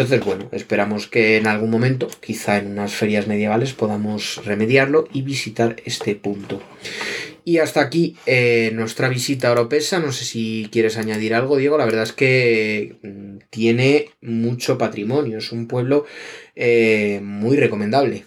Entonces, 0.00 0.24
bueno, 0.24 0.48
esperamos 0.52 1.08
que 1.08 1.36
en 1.36 1.46
algún 1.46 1.68
momento, 1.68 2.08
quizá 2.20 2.56
en 2.56 2.68
unas 2.68 2.94
ferias 2.94 3.26
medievales, 3.26 3.74
podamos 3.74 4.40
remediarlo 4.46 5.06
y 5.12 5.20
visitar 5.20 5.76
este 5.84 6.14
punto. 6.14 6.62
Y 7.44 7.58
hasta 7.58 7.82
aquí 7.82 8.16
eh, 8.24 8.70
nuestra 8.72 9.10
visita 9.10 9.48
a 9.48 9.52
Oropesa. 9.52 9.98
No 9.98 10.10
sé 10.12 10.24
si 10.24 10.70
quieres 10.72 10.96
añadir 10.96 11.34
algo, 11.34 11.58
Diego. 11.58 11.76
La 11.76 11.84
verdad 11.84 12.04
es 12.04 12.14
que 12.14 12.96
mm, 13.02 13.50
tiene 13.50 14.06
mucho 14.22 14.78
patrimonio. 14.78 15.36
Es 15.36 15.52
un 15.52 15.68
pueblo 15.68 16.06
eh, 16.56 17.20
muy 17.22 17.58
recomendable. 17.58 18.24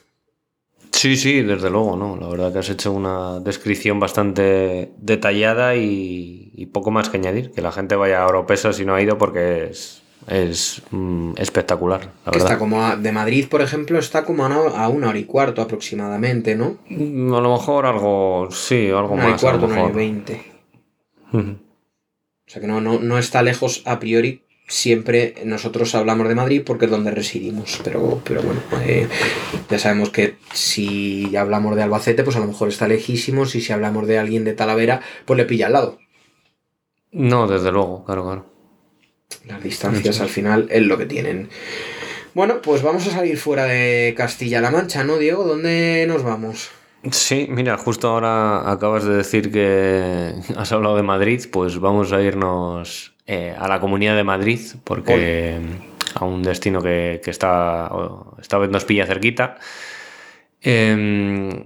Sí, 0.91 1.17
sí, 1.17 1.41
desde 1.41 1.71
luego, 1.71 1.97
¿no? 1.97 2.17
La 2.17 2.27
verdad 2.27 2.53
que 2.53 2.59
has 2.59 2.69
hecho 2.69 2.91
una 2.91 3.39
descripción 3.39 3.99
bastante 3.99 4.91
detallada 4.99 5.75
y, 5.75 6.51
y 6.53 6.67
poco 6.67 6.91
más 6.91 7.09
que 7.09 7.17
añadir. 7.17 7.49
Que 7.49 7.63
la 7.63 7.71
gente 7.71 7.95
vaya 7.95 8.21
a 8.21 8.27
Oropesa 8.27 8.73
si 8.73 8.86
no 8.86 8.93
ha 8.93 9.01
ido 9.01 9.17
porque 9.17 9.69
es, 9.71 10.02
es 10.27 10.81
mm, 10.91 11.33
espectacular. 11.38 12.12
está 12.31 12.57
como 12.57 12.95
de 12.95 13.12
Madrid, 13.12 13.47
por 13.49 13.62
ejemplo, 13.62 13.99
está 13.99 14.23
como 14.23 14.45
a 14.45 14.88
una, 14.88 15.09
hora 15.09 15.17
y 15.17 15.25
cuarto 15.25 15.62
aproximadamente, 15.62 16.55
¿no? 16.55 16.77
Mm, 16.89 17.33
a 17.33 17.41
lo 17.41 17.51
mejor 17.53 17.86
algo, 17.86 18.49
sí, 18.51 18.89
algo 18.89 19.15
más. 19.15 19.25
Hora 19.25 19.36
y 19.36 19.39
cuarto, 19.39 19.65
una 19.65 19.83
hora 19.83 19.91
y 19.91 19.95
veinte. 19.95 20.51
O 21.33 21.55
sea 22.45 22.62
que 22.62 22.67
no, 22.67 22.81
no, 22.81 23.17
está 23.17 23.41
lejos 23.41 23.81
a 23.86 23.99
priori. 23.99 24.43
Siempre 24.67 25.36
nosotros 25.45 25.93
hablamos 25.93 26.27
de 26.29 26.36
Madrid 26.36 26.62
porque 26.65 26.86
es 26.86 26.91
donde 26.91 27.12
residimos, 27.12 27.81
pero, 27.83 28.21
pero 28.23 28.41
bueno, 28.41 28.62
eh, 28.86 29.07
ya 29.69 29.77
sabemos 29.77 30.09
que 30.09 30.38
si 30.53 31.36
hablamos 31.36 31.75
de 31.75 31.83
Albacete, 31.83 32.23
pues 32.23 32.38
a 32.38 32.39
lo 32.39 32.47
mejor 32.47 32.69
está 32.69 32.88
lejísimos 32.88 33.55
y 33.55 33.62
si 33.62 33.73
hablamos 33.73 34.07
de 34.07 34.19
alguien 34.19 34.45
de 34.45 34.53
Talavera, 34.53 35.01
pues 35.25 35.38
le 35.38 35.45
pilla 35.45 35.67
al 35.67 35.73
lado. 35.73 35.99
No, 37.12 37.47
desde 37.47 37.71
luego, 37.71 38.05
claro, 38.05 38.23
claro. 38.23 38.52
Las 39.45 39.63
distancias 39.63 40.19
al 40.21 40.29
final 40.29 40.67
es 40.69 40.83
lo 40.83 40.97
que 40.97 41.05
tienen. 41.05 41.49
Bueno, 42.33 42.61
pues 42.61 42.81
vamos 42.81 43.07
a 43.07 43.11
salir 43.11 43.37
fuera 43.37 43.65
de 43.65 44.13
Castilla-La 44.17 44.71
Mancha, 44.71 45.03
¿no, 45.03 45.17
Diego? 45.17 45.43
¿Dónde 45.43 46.05
nos 46.07 46.23
vamos? 46.23 46.71
Sí, 47.11 47.47
mira, 47.49 47.77
justo 47.77 48.07
ahora 48.07 48.71
acabas 48.71 49.03
de 49.03 49.15
decir 49.15 49.51
que 49.51 50.33
has 50.55 50.71
hablado 50.71 50.95
de 50.95 51.03
Madrid, 51.03 51.43
pues 51.51 51.77
vamos 51.79 52.11
a 52.13 52.21
irnos 52.21 53.13
eh, 53.27 53.53
a 53.57 53.67
la 53.67 53.79
Comunidad 53.79 54.15
de 54.15 54.23
Madrid, 54.23 54.59
porque 54.83 55.59
a 56.15 56.25
un 56.25 56.43
destino 56.43 56.81
que, 56.81 57.21
que 57.23 57.29
está, 57.29 57.91
esta 58.41 58.57
vez 58.57 58.69
nos 58.69 58.85
pilla 58.85 59.05
cerquita. 59.05 59.57
Em, 60.61 61.65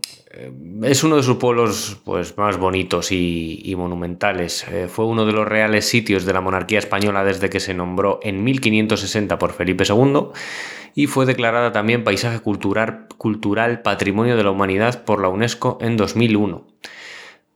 es 0.84 1.04
uno 1.04 1.17
de 1.17 1.23
sus 1.23 1.38
pueblos 1.38 1.97
pues, 2.04 2.38
más 2.38 2.58
bonitos 2.58 3.12
y, 3.12 3.73
monumentales. 3.78 4.65
Eh, 4.71 4.88
fue 4.89 5.06
uno 5.06 5.26
de 5.26 5.34
los 5.34 5.47
reales 5.47 5.88
sitios 5.88 6.26
de 6.26 6.34
la 6.34 6.41
monarquía 6.41 6.80
española 6.80 7.23
desde 7.23 7.50
que 7.50 7.60
se 7.60 7.73
nombró 7.73 8.19
en 8.23 8.43
1560 8.43 9.38
por 9.38 9.54
Felipe 9.54 9.84
II 9.88 10.28
y 10.95 11.08
fue 11.08 11.26
declarada 11.26 11.71
también 11.71 12.04
Paisaje 12.04 12.39
Cultural, 12.39 13.08
cultural 13.17 13.82
Patrimonio 13.82 14.36
de 14.36 14.43
la 14.43 14.52
Humanidad 14.52 15.04
por 15.04 15.21
la 15.21 15.30
UNESCO 15.30 15.78
en 15.82 15.97
2001. 15.97 16.65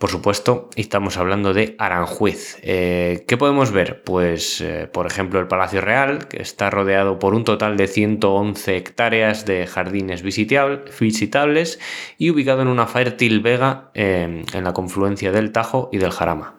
Por 0.01 0.09
supuesto, 0.09 0.71
estamos 0.75 1.17
hablando 1.17 1.53
de 1.53 1.75
Aranjuez. 1.77 2.57
Eh, 2.63 3.23
¿Qué 3.27 3.37
podemos 3.37 3.71
ver? 3.71 4.01
Pues, 4.03 4.59
eh, 4.59 4.89
por 4.91 5.05
ejemplo, 5.05 5.39
el 5.39 5.47
Palacio 5.47 5.79
Real, 5.79 6.27
que 6.27 6.41
está 6.41 6.71
rodeado 6.71 7.19
por 7.19 7.35
un 7.35 7.43
total 7.43 7.77
de 7.77 7.85
111 7.85 8.77
hectáreas 8.77 9.45
de 9.45 9.67
jardines 9.67 10.23
visitables 10.23 11.79
y 12.17 12.31
ubicado 12.31 12.63
en 12.63 12.69
una 12.69 12.87
fértil 12.87 13.41
vega 13.41 13.91
eh, 13.93 14.43
en 14.51 14.63
la 14.63 14.73
confluencia 14.73 15.31
del 15.31 15.51
Tajo 15.51 15.89
y 15.91 15.99
del 15.99 16.09
Jarama. 16.09 16.55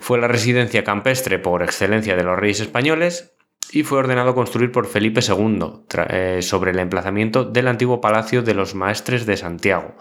Fue 0.00 0.18
la 0.18 0.26
residencia 0.26 0.82
campestre 0.82 1.38
por 1.38 1.62
excelencia 1.62 2.16
de 2.16 2.24
los 2.24 2.36
reyes 2.36 2.58
españoles 2.58 3.36
y 3.70 3.84
fue 3.84 3.98
ordenado 3.98 4.34
construir 4.34 4.72
por 4.72 4.88
Felipe 4.88 5.20
II 5.20 6.42
sobre 6.42 6.72
el 6.72 6.80
emplazamiento 6.80 7.44
del 7.44 7.68
antiguo 7.68 8.00
Palacio 8.00 8.42
de 8.42 8.54
los 8.54 8.74
Maestres 8.74 9.26
de 9.26 9.36
Santiago. 9.36 9.94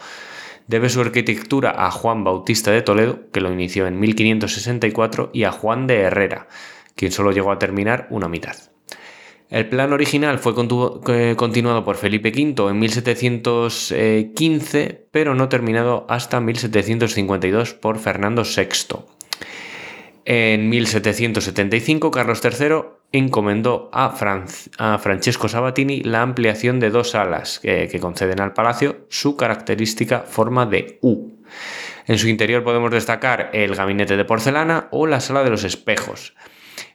Debe 0.67 0.89
su 0.89 1.01
arquitectura 1.01 1.85
a 1.85 1.91
Juan 1.91 2.23
Bautista 2.23 2.71
de 2.71 2.81
Toledo, 2.81 3.29
que 3.31 3.41
lo 3.41 3.51
inició 3.51 3.85
en 3.87 3.99
1564, 3.99 5.31
y 5.33 5.43
a 5.43 5.51
Juan 5.51 5.85
de 5.87 5.99
Herrera, 6.01 6.47
quien 6.95 7.11
solo 7.11 7.31
llegó 7.31 7.51
a 7.51 7.59
terminar 7.59 8.07
una 8.09 8.29
mitad. 8.29 8.55
El 9.49 9.67
plan 9.69 9.93
original 9.93 10.39
fue 10.39 10.53
eh, 11.09 11.35
continuado 11.37 11.85
por 11.85 11.97
Felipe 11.97 12.29
V 12.29 12.71
en 12.71 12.79
1715, 12.79 15.05
pero 15.11 15.35
no 15.35 15.47
terminado 15.47 16.07
hasta 16.09 16.39
1752 16.39 17.75
por 17.75 17.99
Fernando 17.99 18.41
VI. 18.41 18.95
En 20.25 20.69
1775, 20.69 22.11
Carlos 22.11 22.41
III 22.43 22.75
encomendó 23.11 23.89
a, 23.91 24.09
Francesco 24.97 25.47
Sabatini 25.49 26.01
la 26.01 26.21
ampliación 26.21 26.79
de 26.79 26.89
dos 26.89 27.11
salas 27.11 27.59
que 27.59 27.99
conceden 27.99 28.39
al 28.39 28.53
palacio 28.53 29.05
su 29.09 29.35
característica 29.37 30.21
forma 30.21 30.65
de 30.65 30.97
U. 31.01 31.33
En 32.07 32.17
su 32.17 32.27
interior 32.27 32.63
podemos 32.63 32.91
destacar 32.91 33.49
el 33.53 33.75
gabinete 33.75 34.17
de 34.17 34.25
porcelana 34.25 34.87
o 34.91 35.07
la 35.07 35.19
sala 35.19 35.43
de 35.43 35.49
los 35.49 35.63
espejos. 35.63 36.33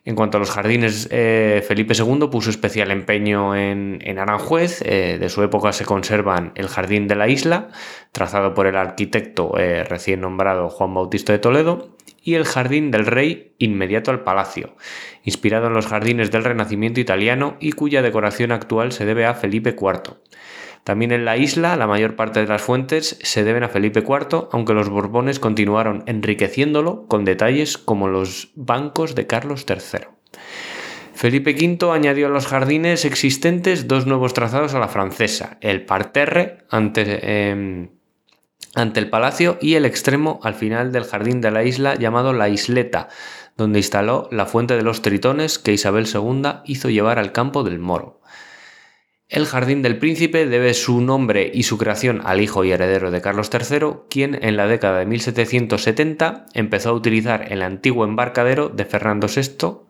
En 0.05 0.15
cuanto 0.15 0.39
a 0.39 0.41
los 0.41 0.51
jardines, 0.51 1.09
eh, 1.11 1.63
Felipe 1.67 1.95
II 1.95 2.29
puso 2.31 2.51
especial 2.51 2.91
empeño 2.91 3.55
en, 3.55 4.19
Aranjuez. 4.19 4.83
Eh, 4.85 5.19
de 5.21 5.29
su 5.29 5.43
época 5.43 5.73
se 5.73 5.85
conservan 5.85 6.53
el 6.55 6.69
Jardín 6.69 7.09
de 7.09 7.17
la 7.17 7.29
Isla, 7.29 7.69
trazado 8.13 8.55
por 8.55 8.67
el 8.67 8.77
arquitecto 8.77 9.59
eh, 9.59 9.85
recién 9.85 10.21
nombrado 10.21 10.71
Juan 10.71 10.95
Bautista 10.95 11.33
de 11.33 11.39
Toledo, 11.39 11.97
y 12.23 12.35
el 12.35 12.45
Jardín 12.45 12.91
del 12.91 13.07
Rey, 13.07 13.55
inmediato 13.59 14.11
al 14.11 14.23
palacio, 14.23 14.77
inspirado 15.25 15.67
en 15.67 15.75
los 15.75 15.87
jardines 15.87 16.31
del 16.31 16.45
Renacimiento 16.45 17.01
italiano 17.01 17.57
y 17.61 17.73
cuya 17.73 18.03
decoración 18.03 18.53
actual 18.53 18.93
se 18.93 19.05
debe 19.05 19.27
a 19.27 19.35
Felipe 19.35 19.77
IV. 19.79 20.17
También 20.85 21.13
en 21.13 21.25
la 21.25 21.37
isla, 21.37 21.77
la 21.77 21.87
mayor 21.87 22.17
parte 22.17 22.41
de 22.41 22.47
las 22.47 22.63
fuentes 22.63 23.19
se 23.23 23.45
deben 23.45 23.63
a 23.63 23.69
Felipe 23.69 24.01
IV, 24.01 24.49
aunque 24.53 24.75
los 24.75 24.89
Borbones 24.89 25.39
continuaron 25.39 26.03
enriqueciéndolo 26.07 27.07
con 27.07 27.25
detalles 27.25 27.77
como 27.77 28.09
los 28.09 28.53
bancos 28.55 29.15
de 29.15 29.27
Carlos 29.27 29.67
III. 29.69 30.07
Felipe 31.19 31.53
V 31.53 31.93
añadió 31.93 32.29
a 32.29 32.31
los 32.31 32.47
jardines 32.47 33.05
existentes 33.05 33.89
dos 33.89 34.07
nuevos 34.07 34.35
trazados 34.35 34.75
a 34.75 34.79
la 34.79 34.87
francesa, 34.87 35.59
el 35.61 35.85
parterre 35.85 36.59
ante, 36.71 37.51
em, 37.51 37.91
ante 38.77 39.01
el 39.01 39.11
palacio 39.11 39.59
y 39.61 39.75
el 39.75 39.85
extremo 39.85 40.39
al 40.45 40.55
final 40.55 40.93
del 40.93 41.03
jardín 41.03 41.41
de 41.41 41.51
la 41.51 41.65
isla 41.65 41.97
llamado 41.97 42.33
la 42.33 42.49
isleta, 42.49 43.09
donde 43.57 43.81
instaló 43.81 44.29
la 44.31 44.47
fuente 44.47 44.77
de 44.77 44.83
los 44.83 45.03
tritones 45.03 45.59
que 45.59 45.73
Isabel 45.73 46.07
II 46.07 46.61
hizo 46.67 46.89
llevar 46.89 47.19
al 47.19 47.33
campo 47.33 47.65
del 47.65 47.81
Moro. 47.81 48.18
El 49.29 49.45
Jardín 49.45 49.83
del 49.83 49.99
Príncipe 49.99 50.47
debe 50.47 50.73
su 50.73 51.03
nombre 51.03 51.51
y 51.53 51.65
su 51.65 51.77
creación 51.77 52.23
al 52.25 52.41
hijo 52.41 52.65
y 52.65 52.73
heredero 52.73 53.11
de 53.11 53.21
Carlos 53.21 53.51
III, 53.53 54.05
quien 54.09 54.43
en 54.43 54.57
la 54.57 54.67
década 54.67 55.01
de 55.01 55.05
1770 55.05 56.47
empezó 56.55 56.89
a 56.89 56.95
utilizar 56.95 57.53
el 57.53 57.61
antiguo 57.61 58.07
embarcadero 58.07 58.71
de 58.71 58.87
Fernando 58.87 59.27
VI, 59.27 59.81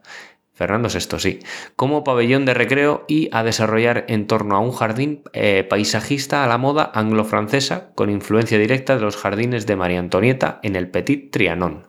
Fernando 0.55 0.89
VI 0.93 1.21
sí, 1.21 1.39
como 1.77 2.03
pabellón 2.03 2.47
de 2.47 2.55
recreo 2.55 3.05
y 3.07 3.29
a 3.31 3.45
desarrollar 3.45 4.07
en 4.09 4.27
torno 4.27 4.57
a 4.57 4.59
un 4.59 4.73
jardín 4.73 5.23
eh, 5.33 5.65
paisajista 5.71 6.43
a 6.43 6.49
la 6.49 6.59
moda 6.59 6.91
anglo-francesa 6.93 7.93
con 7.95 8.11
influencia 8.11 8.59
directa 8.59 8.97
de 8.97 9.03
los 9.03 9.17
jardines 9.17 9.67
de 9.67 9.77
María 9.77 10.01
Antonieta 10.01 10.59
en 10.65 10.75
el 10.75 10.91
Petit 10.91 11.31
Trianon. 11.31 11.87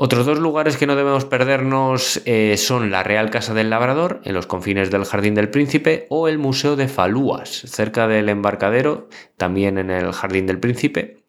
Otros 0.00 0.26
dos 0.26 0.38
lugares 0.38 0.76
que 0.76 0.86
no 0.86 0.94
debemos 0.94 1.24
perdernos 1.24 2.22
eh, 2.24 2.56
son 2.56 2.92
la 2.92 3.02
Real 3.02 3.30
Casa 3.30 3.52
del 3.52 3.68
Labrador, 3.68 4.20
en 4.22 4.32
los 4.32 4.46
confines 4.46 4.92
del 4.92 5.04
Jardín 5.04 5.34
del 5.34 5.48
Príncipe, 5.50 6.06
o 6.08 6.28
el 6.28 6.38
Museo 6.38 6.76
de 6.76 6.86
Falúas, 6.86 7.48
cerca 7.66 8.06
del 8.06 8.28
embarcadero, 8.28 9.08
también 9.36 9.76
en 9.76 9.90
el 9.90 10.12
Jardín 10.12 10.46
del 10.46 10.60
Príncipe. 10.60 11.24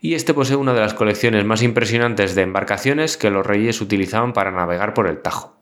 Y 0.00 0.14
este 0.14 0.34
posee 0.34 0.54
una 0.54 0.72
de 0.72 0.82
las 0.82 0.94
colecciones 0.94 1.44
más 1.44 1.62
impresionantes 1.62 2.36
de 2.36 2.42
embarcaciones 2.42 3.16
que 3.16 3.30
los 3.30 3.44
reyes 3.44 3.80
utilizaban 3.80 4.32
para 4.32 4.52
navegar 4.52 4.94
por 4.94 5.08
el 5.08 5.20
Tajo. 5.20 5.60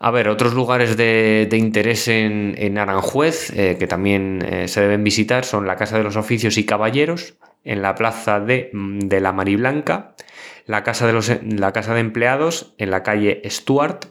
A 0.00 0.10
ver, 0.10 0.28
otros 0.28 0.52
lugares 0.52 0.98
de, 0.98 1.48
interés 1.50 2.08
en, 2.08 2.76
Aranjuez 2.76 3.54
eh, 3.56 3.76
que 3.78 3.86
también 3.86 4.44
eh, 4.46 4.68
se 4.68 4.82
deben 4.82 5.02
visitar 5.02 5.46
son 5.46 5.66
la 5.66 5.76
Casa 5.76 5.96
de 5.96 6.04
los 6.04 6.16
Oficios 6.16 6.58
y 6.58 6.66
Caballeros, 6.66 7.38
en 7.64 7.80
la 7.80 7.94
Plaza 7.94 8.38
de, 8.38 8.68
de 8.74 9.20
la 9.22 9.32
Mariblanca, 9.32 10.14
la 10.68 10.84
casa 10.84 11.06
de, 11.06 11.14
los, 11.14 11.32
la 11.42 11.72
casa 11.72 11.94
de 11.94 12.00
empleados 12.00 12.74
en 12.76 12.90
la 12.90 13.02
calle 13.02 13.40
Stuart, 13.46 14.04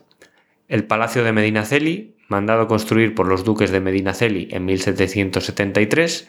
el 0.67 0.85
Palacio 0.85 1.23
de 1.23 1.31
Medinaceli, 1.31 2.15
mandado 2.29 2.67
construir 2.67 3.13
por 3.13 3.27
los 3.27 3.43
duques 3.43 3.69
de 3.69 3.79
Medinaceli 3.79 4.49
en 4.51 4.65
1773, 4.65 6.27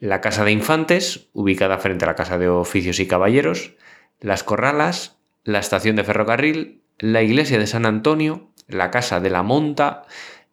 la 0.00 0.20
Casa 0.20 0.44
de 0.44 0.50
Infantes, 0.50 1.28
ubicada 1.34 1.78
frente 1.78 2.04
a 2.04 2.08
la 2.08 2.16
Casa 2.16 2.36
de 2.36 2.48
Oficios 2.48 2.98
y 2.98 3.06
Caballeros, 3.06 3.76
las 4.18 4.42
Corralas, 4.42 5.18
la 5.44 5.60
estación 5.60 5.94
de 5.94 6.04
ferrocarril, 6.04 6.82
la 6.98 7.22
iglesia 7.22 7.60
de 7.60 7.68
San 7.68 7.86
Antonio, 7.86 8.50
la 8.66 8.90
Casa 8.90 9.20
de 9.20 9.30
la 9.30 9.44
Monta, 9.44 10.02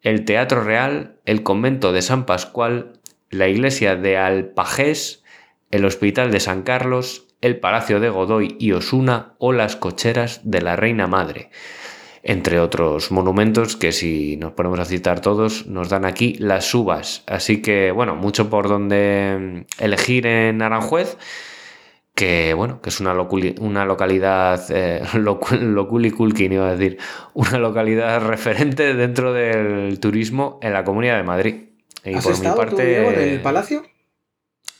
el 0.00 0.24
Teatro 0.24 0.62
Real, 0.62 1.16
el 1.24 1.42
convento 1.42 1.92
de 1.92 2.02
San 2.02 2.24
Pascual, 2.24 2.92
la 3.30 3.48
iglesia 3.48 3.96
de 3.96 4.16
Alpajés, 4.16 5.24
el 5.72 5.84
Hospital 5.84 6.30
de 6.30 6.38
San 6.38 6.62
Carlos, 6.62 7.27
el 7.40 7.58
Palacio 7.58 8.00
de 8.00 8.10
Godoy 8.10 8.56
y 8.58 8.72
Osuna 8.72 9.34
o 9.38 9.52
las 9.52 9.76
cocheras 9.76 10.40
de 10.44 10.60
la 10.62 10.76
Reina 10.76 11.06
Madre, 11.06 11.50
entre 12.22 12.60
otros 12.60 13.10
monumentos 13.10 13.76
que 13.76 13.92
si 13.92 14.36
nos 14.36 14.52
ponemos 14.52 14.80
a 14.80 14.84
citar 14.84 15.20
todos 15.20 15.66
nos 15.66 15.88
dan 15.88 16.04
aquí 16.04 16.34
las 16.34 16.74
uvas. 16.74 17.22
Así 17.26 17.62
que 17.62 17.90
bueno, 17.90 18.16
mucho 18.16 18.50
por 18.50 18.68
donde 18.68 19.66
elegir 19.78 20.26
en 20.26 20.62
Aranjuez 20.62 21.16
que 22.18 22.52
bueno, 22.52 22.80
que 22.80 22.88
es 22.88 22.98
una, 22.98 23.12
una 23.60 23.84
localidad, 23.84 24.66
eh, 24.70 25.02
iba 25.14 26.66
a 26.66 26.76
decir, 26.76 26.98
una 27.32 27.58
localidad 27.58 28.26
referente 28.26 28.92
dentro 28.94 29.32
del 29.32 30.00
turismo 30.00 30.58
en 30.60 30.72
la 30.72 30.82
Comunidad 30.82 31.16
de 31.18 31.22
Madrid. 31.22 31.54
Y 32.04 32.14
¿Has 32.14 32.24
por 32.24 32.32
estado 32.32 32.56
mi 32.56 32.58
parte, 32.58 33.06
en 33.06 33.20
el 33.34 33.40
palacio? 33.40 33.84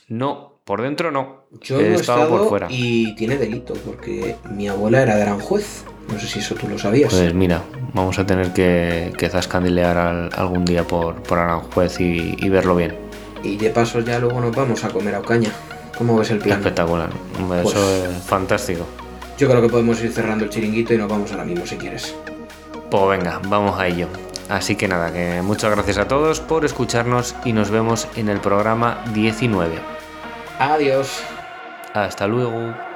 No, 0.09 0.58
por 0.69 0.83
dentro 0.83 1.09
no. 1.09 1.45
Yo 1.61 1.79
he, 1.79 1.95
estado, 1.95 2.29
por 2.29 2.47
fuera. 2.47 2.67
Y 2.69 3.15
tiene 3.15 3.37
delito, 3.37 3.73
porque 3.73 4.35
mi 4.51 4.67
abuela 4.67 5.01
era 5.01 5.15
de 5.15 5.23
Aranjuez. 5.23 5.83
No 6.13 6.19
sé 6.19 6.27
si 6.27 6.37
eso 6.37 6.53
tú 6.53 6.67
lo 6.67 6.77
sabías. 6.77 7.11
Pues 7.11 7.33
mira, 7.33 7.63
vamos 7.95 8.19
a 8.19 8.25
tener 8.27 8.53
que, 8.53 9.11
que 9.17 9.29
zascandilear 9.29 10.29
algún 10.31 10.65
día 10.65 10.83
por, 10.83 11.23
por 11.23 11.39
Aranjuez 11.39 11.99
y, 11.99 12.49
verlo 12.49 12.75
bien. 12.75 12.95
Y 13.41 13.57
de 13.57 13.71
paso 13.71 14.01
ya 14.01 14.19
luego 14.19 14.39
nos 14.41 14.55
vamos 14.55 14.83
a 14.83 14.89
comer 14.89 15.15
a 15.15 15.21
Ocaña. 15.21 15.49
¿Cómo 15.97 16.19
ves 16.19 16.29
el 16.29 16.37
plan? 16.37 16.59
Espectacular. 16.59 17.09
Eso 17.33 17.63
pues 17.63 17.75
es 17.75 18.23
fantástico. 18.25 18.85
Yo 19.39 19.49
creo 19.49 19.63
que 19.63 19.69
podemos 19.69 19.99
ir 20.03 20.11
cerrando 20.11 20.43
el 20.43 20.51
chiringuito 20.51 20.93
y 20.93 20.99
nos 20.99 21.09
vamos 21.09 21.31
ahora 21.31 21.45
mismo 21.45 21.65
si 21.65 21.77
quieres. 21.77 22.13
Pues 22.91 23.09
venga, 23.09 23.41
vamos 23.47 23.79
a 23.79 23.87
ello. 23.87 24.07
Así 24.49 24.75
que 24.75 24.87
nada, 24.87 25.11
que 25.11 25.41
muchas 25.41 25.71
gracias 25.71 25.97
a 25.97 26.07
todos 26.07 26.41
por 26.41 26.63
escucharnos 26.63 27.35
y 27.43 27.53
nos 27.53 27.71
vemos 27.71 28.07
en 28.15 28.29
el 28.29 28.39
programa 28.39 29.03
19. 29.15 29.98
Adiós. 30.59 31.23
Hasta 31.93 32.27
luego. 32.27 32.88